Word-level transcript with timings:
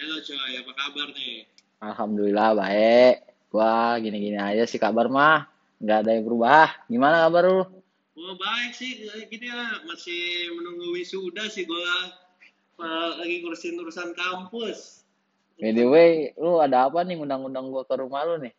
Halo 0.00 0.16
coy, 0.24 0.52
apa 0.56 0.72
kabar 0.72 1.12
nih? 1.12 1.44
Alhamdulillah 1.84 2.56
baik. 2.56 3.14
Gua 3.52 4.00
gini-gini 4.00 4.40
aja 4.40 4.64
sih 4.64 4.80
kabar 4.80 5.12
mah. 5.12 5.44
Nggak 5.76 5.98
ada 6.00 6.10
yang 6.16 6.24
berubah. 6.24 6.68
Gimana 6.88 7.28
kabar 7.28 7.44
lu? 7.44 7.62
Oh 8.16 8.34
baik 8.40 8.72
sih, 8.72 8.96
gini 9.28 9.52
ya 9.52 9.84
masih 9.84 10.56
menunggu 10.56 10.96
wisuda 10.96 11.52
sih 11.52 11.68
gua 11.68 12.16
uh, 12.80 13.20
lagi 13.20 13.44
ngurusin 13.44 13.76
urusan 13.76 14.16
kampus. 14.16 15.04
By 15.60 15.76
the 15.76 15.84
way, 15.84 16.32
lu 16.40 16.64
ada 16.64 16.88
apa 16.88 17.04
nih 17.04 17.20
ngundang-undang 17.20 17.68
gua 17.68 17.84
ke 17.84 17.92
rumah 18.00 18.24
lu 18.24 18.40
nih? 18.40 18.56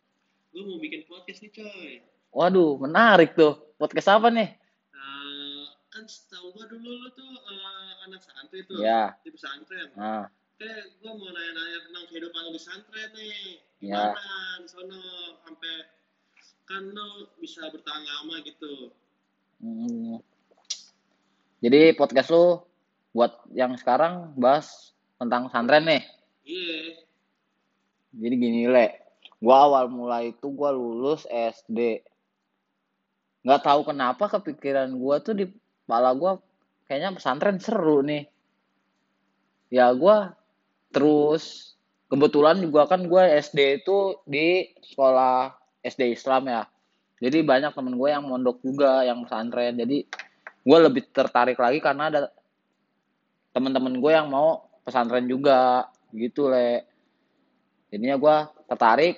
Gue 0.54 0.62
mau 0.62 0.78
bikin 0.78 1.02
podcast 1.10 1.42
nih 1.42 1.50
coy. 1.58 1.90
Waduh, 2.30 2.78
menarik 2.78 3.34
tuh. 3.34 3.58
Podcast 3.82 4.14
apa 4.14 4.30
nih? 4.30 4.46
Uh, 4.94 5.66
kan 5.90 6.06
setahu 6.06 6.54
gua 6.54 6.70
dulu 6.70 7.02
lu 7.02 7.10
tuh 7.18 7.34
uh, 7.34 8.06
anak 8.06 8.22
santri 8.22 8.62
tuh 8.62 8.78
Ya. 8.78 9.18
di 9.26 9.34
pesantren. 9.34 9.90
Nah, 9.98 10.30
Oke, 10.52 10.68
gua 11.00 11.12
mau 11.16 11.30
nanya-nanya 11.32 11.78
tentang 11.88 12.04
kehidupan 12.12 12.40
lu 12.44 12.50
di 12.52 12.60
pesantren 12.60 13.10
nih. 13.16 13.40
Ya. 13.80 14.12
Gimana 14.12 14.38
di 14.60 14.68
sono 14.68 15.02
sampai 15.42 15.74
kan 16.68 16.82
lu 16.92 17.08
bisa 17.40 17.66
bertahan 17.72 18.04
lama 18.04 18.34
gitu. 18.44 18.92
hmm. 19.64 20.20
Jadi 21.64 21.96
podcast 21.96 22.28
lu 22.30 22.60
buat 23.16 23.32
yang 23.56 23.74
sekarang 23.80 24.36
bahas 24.36 24.92
tentang 25.16 25.48
pesantren 25.48 25.88
nih. 25.88 26.02
Iya. 26.44 26.78
Jadi 28.12 28.34
gini 28.36 28.68
le, 28.68 29.16
gua 29.40 29.66
awal 29.72 29.88
mulai 29.88 30.36
itu 30.36 30.52
gua 30.52 30.68
lulus 30.68 31.24
SD. 31.32 32.04
Nggak 33.40 33.62
tahu 33.64 33.80
kenapa 33.88 34.28
kepikiran 34.28 34.92
gua 35.00 35.18
tuh 35.24 35.32
di 35.32 35.44
kepala 35.88 36.12
gua 36.12 36.38
kayaknya 36.86 37.16
pesantren 37.16 37.56
seru 37.56 38.04
nih. 38.04 38.28
Ya 39.72 39.88
gua 39.96 40.36
terus 40.92 41.74
kebetulan 42.12 42.60
juga 42.60 42.84
kan 42.86 43.08
gua 43.08 43.26
SD 43.26 43.82
itu 43.82 44.20
di 44.28 44.68
sekolah 44.84 45.56
SD 45.82 46.14
Islam 46.14 46.46
ya. 46.46 46.62
Jadi 47.22 47.38
banyak 47.46 47.72
temen 47.72 47.94
gue 47.94 48.08
yang 48.10 48.26
mondok 48.26 48.58
juga 48.66 49.06
yang 49.06 49.22
pesantren. 49.22 49.78
Jadi 49.78 50.04
gua 50.66 50.90
lebih 50.90 51.06
tertarik 51.14 51.54
lagi 51.54 51.78
karena 51.78 52.10
ada 52.10 52.20
temen-temen 53.52 54.00
gue 54.00 54.12
yang 54.12 54.32
mau 54.32 54.64
pesantren 54.82 55.28
juga 55.28 55.86
gitu 56.10 56.48
le. 56.48 56.88
Jadinya 57.92 58.16
gue 58.16 58.36
tertarik. 58.66 59.16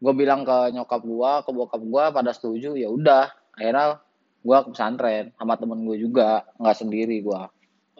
Gue 0.00 0.12
bilang 0.16 0.44
ke 0.44 0.72
nyokap 0.72 1.02
gue, 1.04 1.32
ke 1.44 1.50
bokap 1.52 1.82
gue 1.82 2.04
pada 2.12 2.30
setuju. 2.32 2.76
Ya 2.76 2.88
udah, 2.88 3.32
akhirnya 3.56 4.00
gue 4.40 4.58
ke 4.64 4.68
pesantren 4.72 5.32
sama 5.36 5.56
temen 5.56 5.84
gue 5.84 5.96
juga, 6.00 6.44
nggak 6.60 6.76
sendiri 6.76 7.20
gue. 7.20 7.42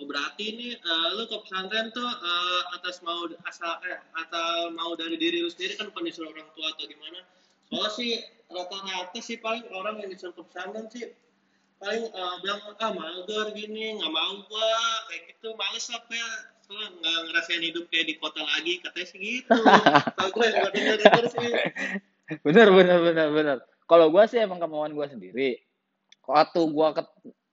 Oh 0.01 0.09
berarti 0.09 0.57
ini 0.57 0.69
eh, 0.73 1.09
lu 1.13 1.29
ke 1.29 1.37
pesantren 1.45 1.93
tuh 1.93 2.09
eh, 2.09 2.63
atas 2.81 3.05
mau 3.05 3.29
asal 3.45 3.77
eh 3.85 4.01
atau 4.17 4.73
mau 4.73 4.97
dari 4.97 5.21
diri 5.21 5.45
lu 5.45 5.53
sendiri 5.53 5.77
kan 5.77 5.93
bukan 5.93 6.09
disuruh 6.09 6.33
orang 6.33 6.49
tua 6.57 6.73
atau 6.73 6.89
gimana? 6.89 7.21
Soalnya 7.69 7.91
sih 7.93 8.13
rata-rata 8.49 9.21
sih 9.21 9.37
paling 9.37 9.69
orang 9.77 10.01
yang 10.01 10.09
disuruh 10.09 10.33
ke 10.33 10.43
pesantren 10.49 10.89
sih 10.89 11.13
paling 11.77 12.09
eh, 12.09 12.35
bilang 12.41 12.61
ah 12.81 12.93
mager 12.97 13.53
gini 13.53 14.01
nggak 14.01 14.09
mau 14.09 14.41
gua 14.49 14.73
kayak 15.13 15.37
gitu 15.37 15.53
males 15.61 15.85
lah 15.93 16.01
kayak 16.09 16.33
soalnya 16.65 16.89
nggak 16.97 17.19
ngerasain 17.29 17.63
hidup 17.67 17.85
kayak 17.93 18.07
di 18.09 18.15
kota 18.17 18.41
lagi 18.41 18.73
katanya 18.81 19.07
sih 19.11 19.19
gitu. 19.21 19.53
Kalau 20.17 20.31
gue 20.31 20.45
yang 20.47 20.57
gue 20.63 20.71
denger 20.71 20.97
denger 21.03 21.25
sih. 21.29 21.51
Bener, 22.47 22.69
bener, 22.71 22.99
bener, 23.03 23.29
bener. 23.35 23.59
Kalau 23.91 24.07
gue 24.07 24.23
sih 24.31 24.39
emang 24.39 24.63
kemauan 24.63 24.95
gue 24.95 25.07
sendiri. 25.11 25.51
Waktu 26.23 26.63
gue 26.63 26.89
ke, 26.95 27.03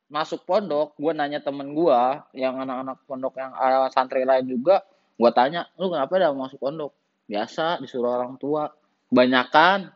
masuk 0.08 0.48
pondok, 0.48 0.96
gue 0.96 1.12
nanya 1.12 1.44
temen 1.44 1.76
gue, 1.76 2.02
yang 2.36 2.56
anak-anak 2.64 3.04
pondok 3.04 3.36
yang 3.36 3.52
uh, 3.52 3.92
santri 3.92 4.24
lain 4.24 4.48
juga, 4.48 4.88
gue 5.20 5.32
tanya, 5.36 5.68
lu 5.76 5.92
kenapa 5.92 6.16
dah 6.16 6.32
masuk 6.32 6.60
pondok? 6.64 6.96
Biasa, 7.28 7.84
disuruh 7.84 8.16
orang 8.16 8.40
tua. 8.40 8.72
Kebanyakan 9.12 9.92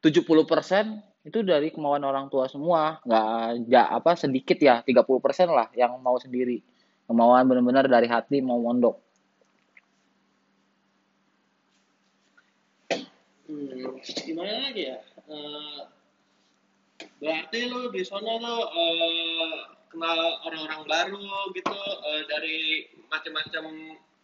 70% 0.00 1.28
itu 1.28 1.38
dari 1.44 1.68
kemauan 1.68 2.04
orang 2.08 2.32
tua 2.32 2.48
semua. 2.48 3.04
Nggak, 3.04 3.68
nggak 3.68 3.88
apa, 4.00 4.10
sedikit 4.16 4.56
ya, 4.56 4.80
30% 4.80 5.52
lah 5.52 5.68
yang 5.76 5.92
mau 6.00 6.16
sendiri. 6.16 6.64
Kemauan 7.04 7.44
bener-bener 7.44 7.84
dari 7.84 8.08
hati 8.08 8.40
mau 8.40 8.56
mondok. 8.56 8.96
Hmm, 13.44 14.00
gimana 14.00 14.72
lagi 14.72 14.88
ya? 14.88 14.98
Eh, 15.28 15.80
berarti 17.24 17.60
lu 17.72 17.88
di 17.88 18.04
sana 18.04 18.36
lu 18.36 18.56
eh, 18.68 19.56
kenal 19.88 20.20
orang-orang 20.44 20.82
baru 20.84 21.32
gitu 21.56 21.72
eh, 22.12 22.22
dari 22.28 22.58
macam-macam 23.08 23.64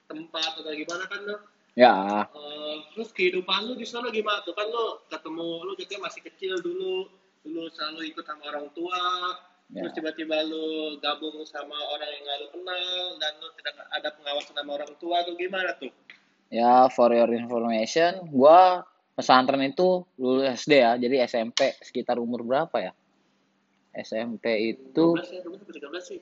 tempat 0.05 0.50
atau 0.61 0.72
gimana 0.77 1.05
kan 1.09 1.21
lu? 1.25 1.37
Ya, 1.78 2.27
Eh, 2.28 2.77
terus 2.93 3.15
kehidupan 3.16 3.72
lu 3.72 3.75
di 3.78 3.88
sana 3.88 4.12
gimana 4.12 4.44
tuh? 4.44 4.53
Kan 4.53 4.69
lu 4.69 5.00
ketemu 5.09 5.49
lu 5.65 5.72
katanya 5.81 6.12
masih 6.12 6.21
kecil 6.28 6.53
dulu, 6.61 7.09
dulu 7.47 7.72
selalu 7.72 8.12
ikut 8.12 8.27
sama 8.27 8.53
orang 8.53 8.69
tua, 8.77 9.00
ya. 9.72 9.81
terus 9.81 9.97
tiba-tiba 9.97 10.44
lu 10.44 10.99
gabung 11.00 11.41
sama 11.49 11.78
orang 11.94 12.11
yang 12.11 12.22
gak 12.27 12.38
lu 12.43 12.49
kenal 12.59 13.00
dan 13.17 13.32
lu 13.41 13.49
tidak 13.56 13.75
ada 13.97 14.09
pengawasan 14.12 14.55
sama 14.59 14.71
orang 14.77 14.93
tua 15.00 15.17
tuh 15.25 15.34
gimana 15.41 15.72
tuh? 15.81 15.88
Ya, 16.50 16.91
for 16.91 17.15
your 17.15 17.31
information, 17.31 18.27
gua 18.34 18.82
pesantren 19.20 19.60
itu 19.69 20.08
lulus 20.16 20.64
SD 20.64 20.72
ya, 20.81 20.97
jadi 20.97 21.28
SMP 21.28 21.76
sekitar 21.84 22.16
umur 22.16 22.41
berapa 22.41 22.76
ya? 22.81 22.92
SMP 23.92 24.72
itu 24.72 25.12
12 25.12 25.36
ya, 25.36 25.41
12 25.44 25.60
atau 25.60 25.75
13 25.76 26.00
sih? 26.00 26.20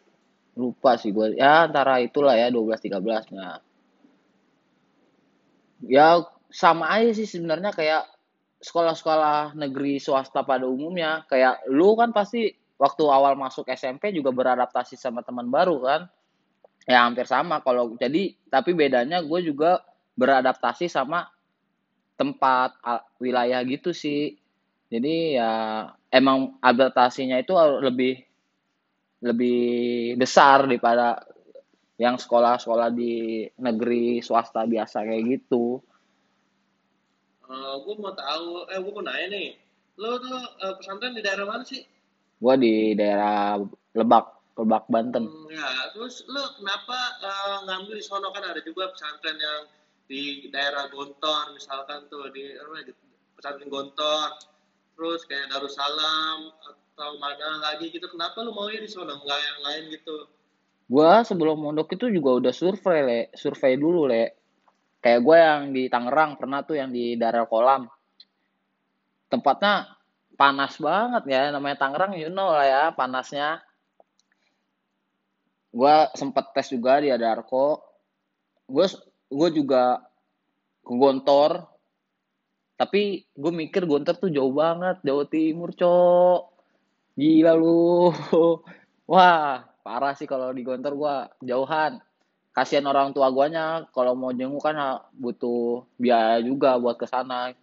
lupa 0.59 0.99
sih 0.99 1.15
gua. 1.15 1.31
Ya, 1.31 1.71
antara 1.71 2.03
itulah 2.03 2.35
ya 2.35 2.51
12 2.51 2.83
13. 2.83 3.31
Nah, 3.31 3.63
ya 5.87 6.27
sama 6.51 6.91
aja 6.91 7.15
sih 7.15 7.31
sebenarnya 7.31 7.71
kayak 7.71 8.11
sekolah-sekolah 8.59 9.55
negeri 9.55 10.03
swasta 10.03 10.43
pada 10.43 10.67
umumnya. 10.67 11.23
Kayak 11.31 11.63
lu 11.71 11.95
kan 11.95 12.11
pasti 12.11 12.51
waktu 12.75 13.07
awal 13.07 13.39
masuk 13.39 13.71
SMP 13.71 14.11
juga 14.11 14.35
beradaptasi 14.35 14.99
sama 14.99 15.23
teman 15.23 15.47
baru 15.47 15.79
kan? 15.79 16.11
Ya 16.91 17.07
hampir 17.07 17.31
sama 17.31 17.63
kalau 17.63 17.95
jadi 17.95 18.35
tapi 18.51 18.75
bedanya 18.75 19.23
gue 19.23 19.41
juga 19.47 19.87
beradaptasi 20.19 20.91
sama 20.91 21.31
tempat 22.19 22.75
wilayah 23.23 23.63
gitu 23.63 23.95
sih. 23.95 24.35
Jadi 24.91 25.39
ya 25.39 25.87
emang 26.11 26.59
adaptasinya 26.59 27.39
itu 27.39 27.55
lebih 27.85 28.19
lebih 29.23 30.15
besar 30.19 30.67
daripada 30.67 31.23
yang 31.99 32.15
sekolah-sekolah 32.15 32.95
di 32.95 33.47
negeri 33.59 34.23
swasta 34.23 34.63
biasa 34.67 35.03
kayak 35.03 35.25
gitu. 35.39 35.83
gue 37.49 37.95
mau 37.97 38.13
tahu, 38.13 38.69
eh 38.69 38.79
gue 38.79 38.93
mau 38.93 39.03
nanya 39.03 39.27
nih, 39.33 39.49
lo 39.99 40.21
tuh 40.23 40.39
eh, 40.39 40.75
pesantren 40.79 41.17
di 41.17 41.23
daerah 41.25 41.49
mana 41.49 41.65
sih? 41.67 41.83
Gua 42.39 42.55
di 42.55 42.95
daerah 42.95 43.59
Lebak, 43.99 44.55
Lebak 44.55 44.85
Banten. 44.87 45.27
Hmm, 45.27 45.51
ya, 45.51 45.91
terus 45.91 46.23
lo 46.31 46.55
kenapa 46.55 46.99
eh, 47.19 47.59
ngambil 47.67 47.99
di 47.99 48.05
sono 48.05 48.31
kan 48.31 48.47
ada 48.47 48.63
juga 48.63 48.95
pesantren 48.95 49.35
yang 49.41 49.67
di 50.09 50.49
daerah 50.49 50.89
Gontor 50.89 51.53
misalkan 51.53 52.09
tuh 52.09 52.33
di 52.33 52.57
pesantren 53.37 53.69
Gontor, 53.69 54.41
terus 54.97 55.23
kayak 55.29 55.53
Darussalam 55.53 56.51
atau 56.65 57.15
mana 57.23 57.63
lagi 57.63 57.93
gitu, 57.95 58.11
kenapa 58.11 58.43
lo 58.43 58.51
maunya 58.51 58.83
di 58.83 58.91
sono 58.91 59.21
nggak 59.21 59.39
yang 59.39 59.61
lain 59.63 59.83
gitu? 59.95 60.27
Gua 60.89 61.21
sebelum 61.21 61.61
mondok 61.61 61.95
itu 61.95 62.09
juga 62.09 62.41
udah 62.41 62.53
survei, 62.57 63.01
Le. 63.05 63.21
Survei 63.37 63.77
dulu, 63.77 64.09
Le. 64.09 64.35
Kayak 64.99 65.21
gue 65.23 65.37
yang 65.37 65.63
di 65.71 65.83
Tangerang 65.87 66.41
pernah 66.41 66.65
tuh 66.65 66.81
yang 66.81 66.91
di 66.91 67.15
daerah 67.15 67.47
kolam. 67.47 67.87
Tempatnya 69.29 69.95
panas 70.35 70.81
banget 70.81 71.23
ya, 71.29 71.53
namanya 71.53 71.77
Tangerang, 71.77 72.17
you 72.17 72.33
know 72.33 72.51
lah 72.51 72.67
ya, 72.67 72.83
panasnya. 72.97 73.61
Gua 75.71 76.09
sempet 76.17 76.57
tes 76.57 76.73
juga 76.73 77.05
di 77.05 77.13
Adarko. 77.13 77.85
Gue 78.67 78.89
gue 79.29 79.49
juga 79.53 80.03
ke 80.85 80.93
Gontor, 80.97 81.69
tapi 82.79 83.27
gue 83.35 83.53
mikir 83.53 83.85
Gontor 83.85 84.17
tuh 84.17 84.31
jauh 84.33 84.55
banget, 84.55 85.03
Jawa 85.05 85.25
Timur, 85.29 85.75
cok. 85.75 86.41
Gila 87.19 87.53
lu. 87.59 88.15
Wah, 89.11 89.67
parah 89.83 90.15
sih 90.15 90.31
kalau 90.31 90.55
di 90.55 90.63
Gontor 90.63 90.95
gua 90.95 91.15
jauhan. 91.43 91.99
Kasihan 92.55 92.87
orang 92.87 93.11
tua 93.11 93.31
guanya 93.35 93.87
kalau 93.91 94.15
mau 94.15 94.31
jenguk 94.35 94.63
kan 94.63 95.03
butuh 95.15 95.87
biaya 95.99 96.39
juga 96.43 96.79
buat 96.79 96.95
ke 96.95 97.07
sana. 97.11 97.55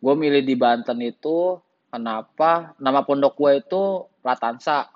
Gue 0.00 0.14
milih 0.16 0.40
di 0.44 0.56
Banten 0.56 0.96
itu 1.04 1.60
kenapa? 1.92 2.72
Nama 2.80 3.04
pondok 3.04 3.36
gue 3.36 3.52
itu 3.60 4.08
Latansa. 4.24 4.88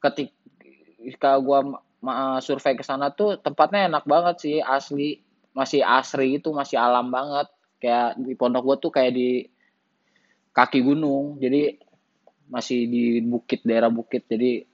Ketika 0.00 1.36
ma- 1.40 1.85
survei 2.42 2.74
ke 2.78 2.84
sana 2.86 3.10
tuh 3.12 3.40
tempatnya 3.40 3.90
enak 3.90 4.04
banget 4.06 4.36
sih, 4.42 4.56
asli. 4.62 5.22
Masih 5.56 5.80
asri 5.80 6.36
itu, 6.36 6.52
masih 6.52 6.76
alam 6.76 7.08
banget. 7.08 7.48
Kayak 7.80 8.20
di 8.20 8.32
pondok 8.36 8.62
gue 8.64 8.76
tuh 8.88 8.92
kayak 8.92 9.12
di 9.16 9.30
kaki 10.52 10.84
gunung. 10.84 11.40
Jadi 11.40 11.80
masih 12.46 12.86
di 12.86 13.04
bukit, 13.24 13.64
daerah 13.64 13.88
bukit. 13.88 14.28
Jadi 14.28 14.64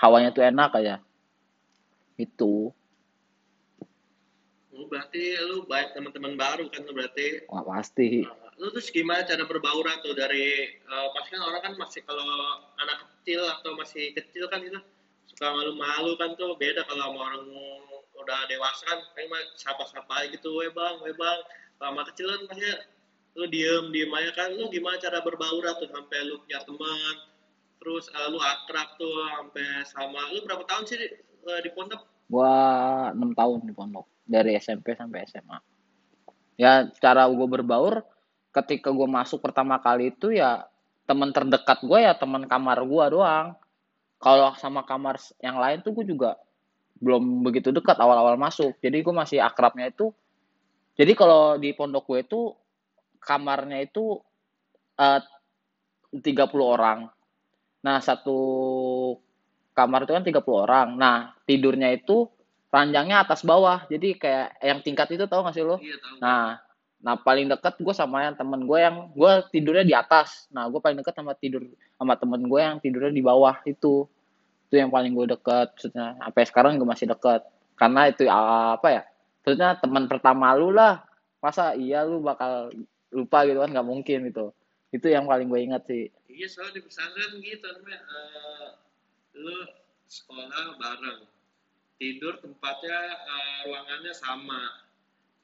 hawanya 0.00 0.32
tuh 0.32 0.44
enak 0.44 0.70
aja. 0.76 0.96
Itu. 2.16 2.72
berarti 4.76 5.34
lu 5.42 5.66
banyak 5.66 5.98
teman-teman 5.98 6.36
baru 6.36 6.68
kan 6.70 6.84
lu 6.84 6.92
berarti. 6.94 7.48
Wah, 7.50 7.64
pasti. 7.64 8.22
Nah, 8.22 8.46
lu 8.60 8.72
terus 8.72 8.88
gimana 8.88 9.24
cara 9.24 9.44
berbaur 9.44 9.84
tuh 10.00 10.14
dari 10.16 10.78
uh, 10.88 11.08
pasti 11.16 11.28
kan 11.36 11.42
orang 11.44 11.62
kan 11.64 11.74
masih 11.76 12.00
kalau 12.06 12.24
anak 12.80 13.04
kecil 13.04 13.42
atau 13.44 13.74
masih 13.76 14.14
kecil 14.16 14.48
kan 14.48 14.64
itu 14.64 14.78
suka 15.26 15.46
malu-malu 15.52 16.14
kan 16.18 16.34
tuh 16.38 16.54
beda 16.58 16.86
kalau 16.86 17.12
sama 17.12 17.20
orang 17.20 17.44
udah 18.16 18.40
dewasa 18.50 18.82
kan 18.88 18.98
kayak 19.14 19.28
mah 19.30 19.42
sapa-sapa 19.54 20.32
gitu, 20.32 20.50
weh 20.58 20.72
bang, 20.72 20.96
weh 21.04 21.14
bang. 21.14 21.38
Sama 21.76 22.02
kecil 22.08 22.26
kan 22.32 22.40
pasti 22.48 22.70
lu 23.36 23.44
diem 23.52 23.92
diem 23.92 24.08
aja 24.16 24.32
kan 24.32 24.48
lu 24.56 24.72
gimana 24.72 24.96
cara 24.96 25.20
berbaur 25.20 25.60
tuh 25.76 25.88
sampai 25.92 26.24
lu 26.24 26.40
punya 26.40 26.56
teman 26.64 27.16
terus 27.76 28.08
uh, 28.16 28.32
lu 28.32 28.40
akrab 28.40 28.96
tuh 28.96 29.12
sampai 29.28 29.84
sama 29.84 30.32
lu 30.32 30.40
berapa 30.48 30.64
tahun 30.64 30.88
sih 30.88 30.96
di, 30.96 31.06
uh, 31.44 31.60
di 31.60 31.68
pondok? 31.76 32.00
Gua 32.32 32.56
enam 33.12 33.36
tahun 33.36 33.68
di 33.68 33.76
pondok 33.76 34.08
dari 34.24 34.56
SMP 34.56 34.96
sampai 34.96 35.28
SMA 35.28 35.60
ya 36.56 36.88
cara 36.98 37.28
gue 37.28 37.46
berbaur 37.46 38.02
ketika 38.50 38.88
gue 38.88 39.04
masuk 39.04 39.44
pertama 39.44 39.76
kali 39.76 40.10
itu 40.10 40.32
ya 40.32 40.64
teman 41.04 41.30
terdekat 41.30 41.84
gue 41.84 42.00
ya 42.00 42.16
teman 42.16 42.48
kamar 42.48 42.80
gue 42.82 43.04
doang 43.12 43.54
kalau 44.16 44.56
sama 44.56 44.82
kamar 44.82 45.20
yang 45.44 45.60
lain 45.60 45.84
tuh 45.84 45.92
gue 45.92 46.04
juga 46.08 46.40
belum 46.96 47.44
begitu 47.44 47.70
dekat 47.72 48.00
awal-awal 48.00 48.40
masuk 48.40 48.76
jadi 48.80 49.04
gue 49.04 49.14
masih 49.14 49.38
akrabnya 49.44 49.92
itu 49.92 50.16
jadi 50.96 51.12
kalau 51.12 51.60
di 51.60 51.76
pondok 51.76 52.08
gue 52.08 52.24
itu 52.24 52.40
kamarnya 53.20 53.84
itu 53.84 54.16
eh, 54.96 55.20
uh, 55.20 55.22
30 56.16 56.48
orang. 56.62 56.98
Nah, 57.84 57.98
satu 58.00 58.38
kamar 59.76 60.08
itu 60.08 60.12
kan 60.16 60.24
30 60.24 60.64
orang. 60.64 60.88
Nah, 60.96 61.36
tidurnya 61.44 61.92
itu 61.92 62.30
ranjangnya 62.72 63.28
atas 63.28 63.44
bawah. 63.44 63.84
Jadi 63.92 64.16
kayak 64.16 64.56
yang 64.64 64.80
tingkat 64.80 65.12
itu 65.12 65.28
tau 65.28 65.44
gak 65.44 65.52
sih 65.52 65.66
lo? 65.66 65.76
Iya, 65.76 66.00
tahu. 66.00 66.16
Nah, 66.24 66.56
nah 67.04 67.14
paling 67.14 67.46
deket 67.46 67.76
gue 67.78 67.94
sama 67.94 68.24
yang 68.24 68.34
temen 68.34 68.64
gue 68.64 68.78
yang 68.80 69.12
gue 69.12 69.32
tidurnya 69.52 69.84
di 69.84 69.94
atas. 69.94 70.48
Nah, 70.50 70.66
gue 70.66 70.80
paling 70.80 70.98
deket 70.98 71.14
sama 71.14 71.36
tidur 71.36 71.62
sama 71.94 72.16
temen 72.16 72.40
gue 72.48 72.60
yang 72.60 72.80
tidurnya 72.80 73.12
di 73.12 73.22
bawah 73.22 73.60
itu. 73.68 74.08
Itu 74.66 74.74
yang 74.74 74.90
paling 74.90 75.12
gue 75.14 75.36
deket. 75.36 75.76
Maksudnya, 75.76 76.18
sampai 76.18 76.42
sekarang 76.48 76.72
gue 76.80 76.88
masih 76.88 77.06
deket. 77.06 77.46
Karena 77.76 78.08
itu 78.10 78.26
apa 78.32 78.88
ya? 78.88 79.02
Maksudnya 79.44 79.78
teman 79.78 80.08
pertama 80.10 80.56
lu 80.56 80.74
lah. 80.74 81.04
Masa 81.38 81.76
iya 81.78 82.02
lu 82.02 82.24
bakal 82.24 82.72
lupa 83.14 83.46
gitu 83.46 83.58
kan 83.62 83.70
nggak 83.70 83.86
mungkin 83.86 84.18
gitu 84.28 84.50
itu 84.94 85.06
yang 85.10 85.24
paling 85.26 85.48
gue 85.48 85.60
ingat 85.60 85.82
sih 85.86 86.12
iya 86.30 86.46
soalnya 86.46 86.78
di 86.78 86.82
pesantren 86.84 87.32
gitu 87.40 87.68
uh, 87.68 88.68
lu 89.36 89.56
sekolah 90.06 90.76
bareng 90.78 91.26
tidur 91.96 92.38
tempatnya 92.38 92.98
uh, 93.24 93.58
ruangannya 93.66 94.12
sama 94.12 94.85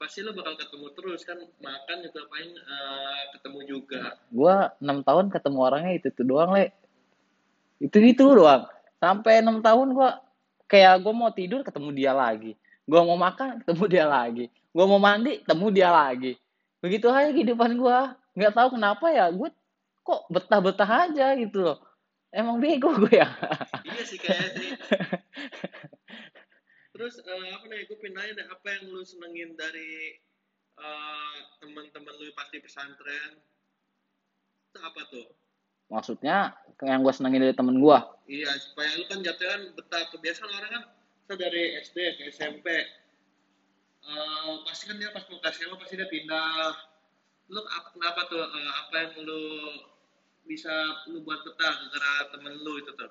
pasti 0.03 0.19
lu 0.19 0.35
bakal 0.35 0.59
ketemu 0.59 0.87
terus 0.99 1.23
kan? 1.23 1.39
Makan 1.63 1.97
juga 2.03 2.21
paling 2.27 2.53
uh, 2.59 3.23
ketemu 3.39 3.61
juga. 3.71 4.19
Gue 4.35 4.57
enam 4.83 4.99
tahun 5.07 5.31
ketemu 5.31 5.59
orangnya 5.63 5.93
itu 5.95 6.09
tuh 6.11 6.27
doang 6.27 6.51
le. 6.51 6.75
Itu 7.79 8.03
itu 8.03 8.27
doang. 8.27 8.67
Sampai 8.99 9.39
enam 9.39 9.63
tahun 9.63 9.95
gue 9.95 10.11
kayak 10.67 11.07
gue 11.07 11.15
mau 11.15 11.31
tidur 11.31 11.63
ketemu 11.63 11.95
dia 11.95 12.11
lagi. 12.11 12.59
Gue 12.83 12.99
mau 12.99 13.15
makan 13.15 13.63
ketemu 13.63 13.85
dia 13.87 14.05
lagi. 14.11 14.51
Gue 14.75 14.85
mau 14.91 14.99
mandi 14.99 15.39
ketemu 15.47 15.67
dia 15.71 15.89
lagi. 15.95 16.35
Begitu 16.83 17.07
aja 17.07 17.31
kehidupan 17.31 17.79
gue 17.79 17.99
nggak 18.35 18.55
tahu 18.59 18.75
kenapa 18.75 19.07
ya 19.15 19.31
gue 19.31 19.55
kok 20.03 20.21
betah-betah 20.35 20.91
aja 21.07 21.31
gitu 21.39 21.63
loh. 21.63 21.79
Emang 22.35 22.59
bego 22.59 22.91
gue 23.07 23.23
ya? 23.23 23.31
Iya 23.87 24.03
sih 24.03 24.19
kayak 24.19 24.51
sih 24.59 24.69
terus 26.93 27.21
uh, 27.25 27.49
apa 27.57 27.65
nih 27.69 27.89
gue 27.89 27.99
pindahin 27.99 28.37
deh 28.37 28.47
apa 28.53 28.67
yang 28.69 28.93
lu 28.93 29.03
senengin 29.05 29.57
dari 29.57 30.21
uh, 30.77 31.37
teman-teman 31.65 32.15
lu 32.21 32.33
pasti 32.37 32.61
pesantren? 32.61 33.41
Itu 34.73 34.79
apa 34.81 35.01
tuh? 35.09 35.29
Maksudnya 35.93 36.57
yang 36.85 37.05
gue 37.05 37.15
senengin 37.15 37.45
dari 37.45 37.55
temen 37.55 37.79
gue 37.79 37.99
iya 38.27 38.51
supaya 38.59 38.91
lu 38.97 39.05
kan 39.07 39.21
jatuhnya 39.21 39.77
betah 39.77 40.03
kebiasaan 40.11 40.51
orang 40.51 40.71
kan 40.73 40.85
dari 41.37 41.79
SD 41.79 42.19
ke 42.19 42.33
SMP 42.33 42.67
uh, 44.07 44.53
pasti 44.67 44.91
kan 44.91 44.97
dia 44.99 45.11
pas 45.15 45.25
mau 45.31 45.39
ke 45.39 45.49
SMA 45.55 45.77
pasti 45.79 45.95
dia 45.99 46.09
pindah. 46.11 46.75
Lu 47.53 47.61
kenapa 47.95 48.27
tuh 48.31 48.43
uh, 48.43 48.73
apa 48.85 48.95
yang 48.99 49.13
lu 49.27 49.43
bisa 50.47 50.73
lu 51.11 51.23
buat 51.23 51.41
betah 51.47 51.75
gara 51.93 52.13
temen 52.35 52.53
lu 52.63 52.83
itu 52.83 52.91
tuh? 52.99 53.11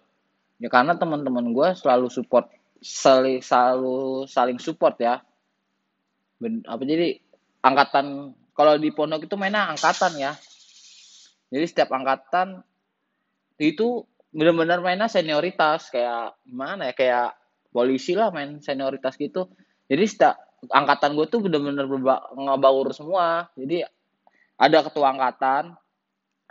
Ya 0.62 0.70
karena 0.70 0.94
teman-teman 0.94 1.56
gue 1.56 1.68
selalu 1.74 2.12
support 2.12 2.50
saling 2.82 3.46
selalu 3.46 4.26
saling 4.26 4.58
support 4.58 4.98
ya. 4.98 5.22
Ben, 6.42 6.66
apa 6.66 6.82
jadi 6.82 7.22
angkatan 7.62 8.34
kalau 8.58 8.76
di 8.82 8.90
pondok 8.90 9.30
itu 9.30 9.38
mainnya 9.38 9.70
angkatan 9.70 10.18
ya. 10.18 10.34
Jadi 11.54 11.66
setiap 11.70 11.94
angkatan 11.94 12.66
itu 13.62 14.04
benar-benar 14.34 14.82
mainnya 14.82 15.06
senioritas 15.06 15.94
kayak 15.94 16.34
gimana 16.42 16.90
ya 16.90 16.94
kayak 16.98 17.30
polisi 17.70 18.18
lah 18.18 18.34
main 18.34 18.58
senioritas 18.60 19.16
gitu. 19.16 19.54
Jadi 19.86 20.04
setiap 20.10 20.36
angkatan 20.74 21.14
gue 21.14 21.30
tuh 21.30 21.46
bener-bener 21.46 21.86
ngebaur 22.34 22.90
semua. 22.98 23.54
Jadi 23.54 23.86
ada 24.58 24.78
ketua 24.82 25.14
angkatan 25.14 25.78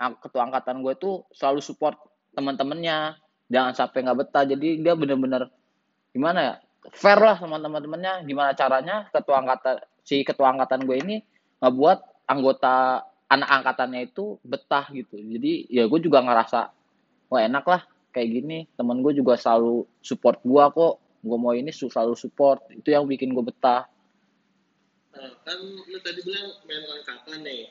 ketua 0.00 0.48
angkatan 0.48 0.80
gue 0.80 0.94
tuh 0.96 1.28
selalu 1.34 1.60
support 1.60 1.98
teman-temannya. 2.32 3.18
Jangan 3.50 3.72
sampai 3.74 4.06
nggak 4.06 4.18
betah 4.22 4.44
jadi 4.46 4.68
dia 4.78 4.94
bener-bener 4.94 5.50
gimana 6.14 6.38
ya? 6.42 6.54
Fair 6.96 7.20
lah 7.20 7.36
sama 7.36 7.60
teman-temannya. 7.60 8.24
Gimana 8.24 8.56
caranya? 8.56 9.06
Ketua 9.12 9.44
angkatan 9.44 9.76
si 10.00 10.24
ketua 10.24 10.50
angkatan 10.50 10.88
gue 10.88 10.96
ini 10.96 11.16
ngebuat 11.60 12.26
anggota 12.26 13.04
anak 13.30 13.48
angkatannya 13.62 14.10
itu 14.10 14.40
betah 14.42 14.90
gitu. 14.90 15.14
Jadi 15.14 15.70
ya 15.70 15.86
gue 15.86 16.00
juga 16.02 16.24
ngerasa 16.24 16.60
wah 17.30 17.42
enak 17.44 17.64
lah 17.68 17.82
kayak 18.10 18.28
gini. 18.28 18.58
Temen 18.74 19.04
gue 19.04 19.12
juga 19.14 19.38
selalu 19.38 19.86
support 20.02 20.42
gue 20.42 20.64
kok. 20.74 20.94
Gue 21.20 21.36
mau 21.36 21.52
ini 21.52 21.70
selalu 21.70 22.16
support. 22.16 22.64
Itu 22.72 22.90
yang 22.90 23.04
bikin 23.06 23.36
gue 23.36 23.44
betah. 23.44 23.86
Nah, 25.10 25.30
kan 25.42 25.58
lu 25.58 25.98
tadi 26.00 26.22
bilang 26.22 26.48
main 26.64 26.82
angkatan 26.86 27.42
nih. 27.42 27.70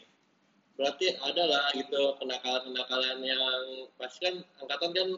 Berarti 0.80 1.12
ada 1.20 1.44
lah 1.44 1.76
gitu 1.76 2.16
kenakalan-kenakalan 2.24 3.20
yang 3.20 3.44
pasti 4.00 4.32
kan 4.32 4.36
angkatan 4.64 4.92
kan 4.96 5.10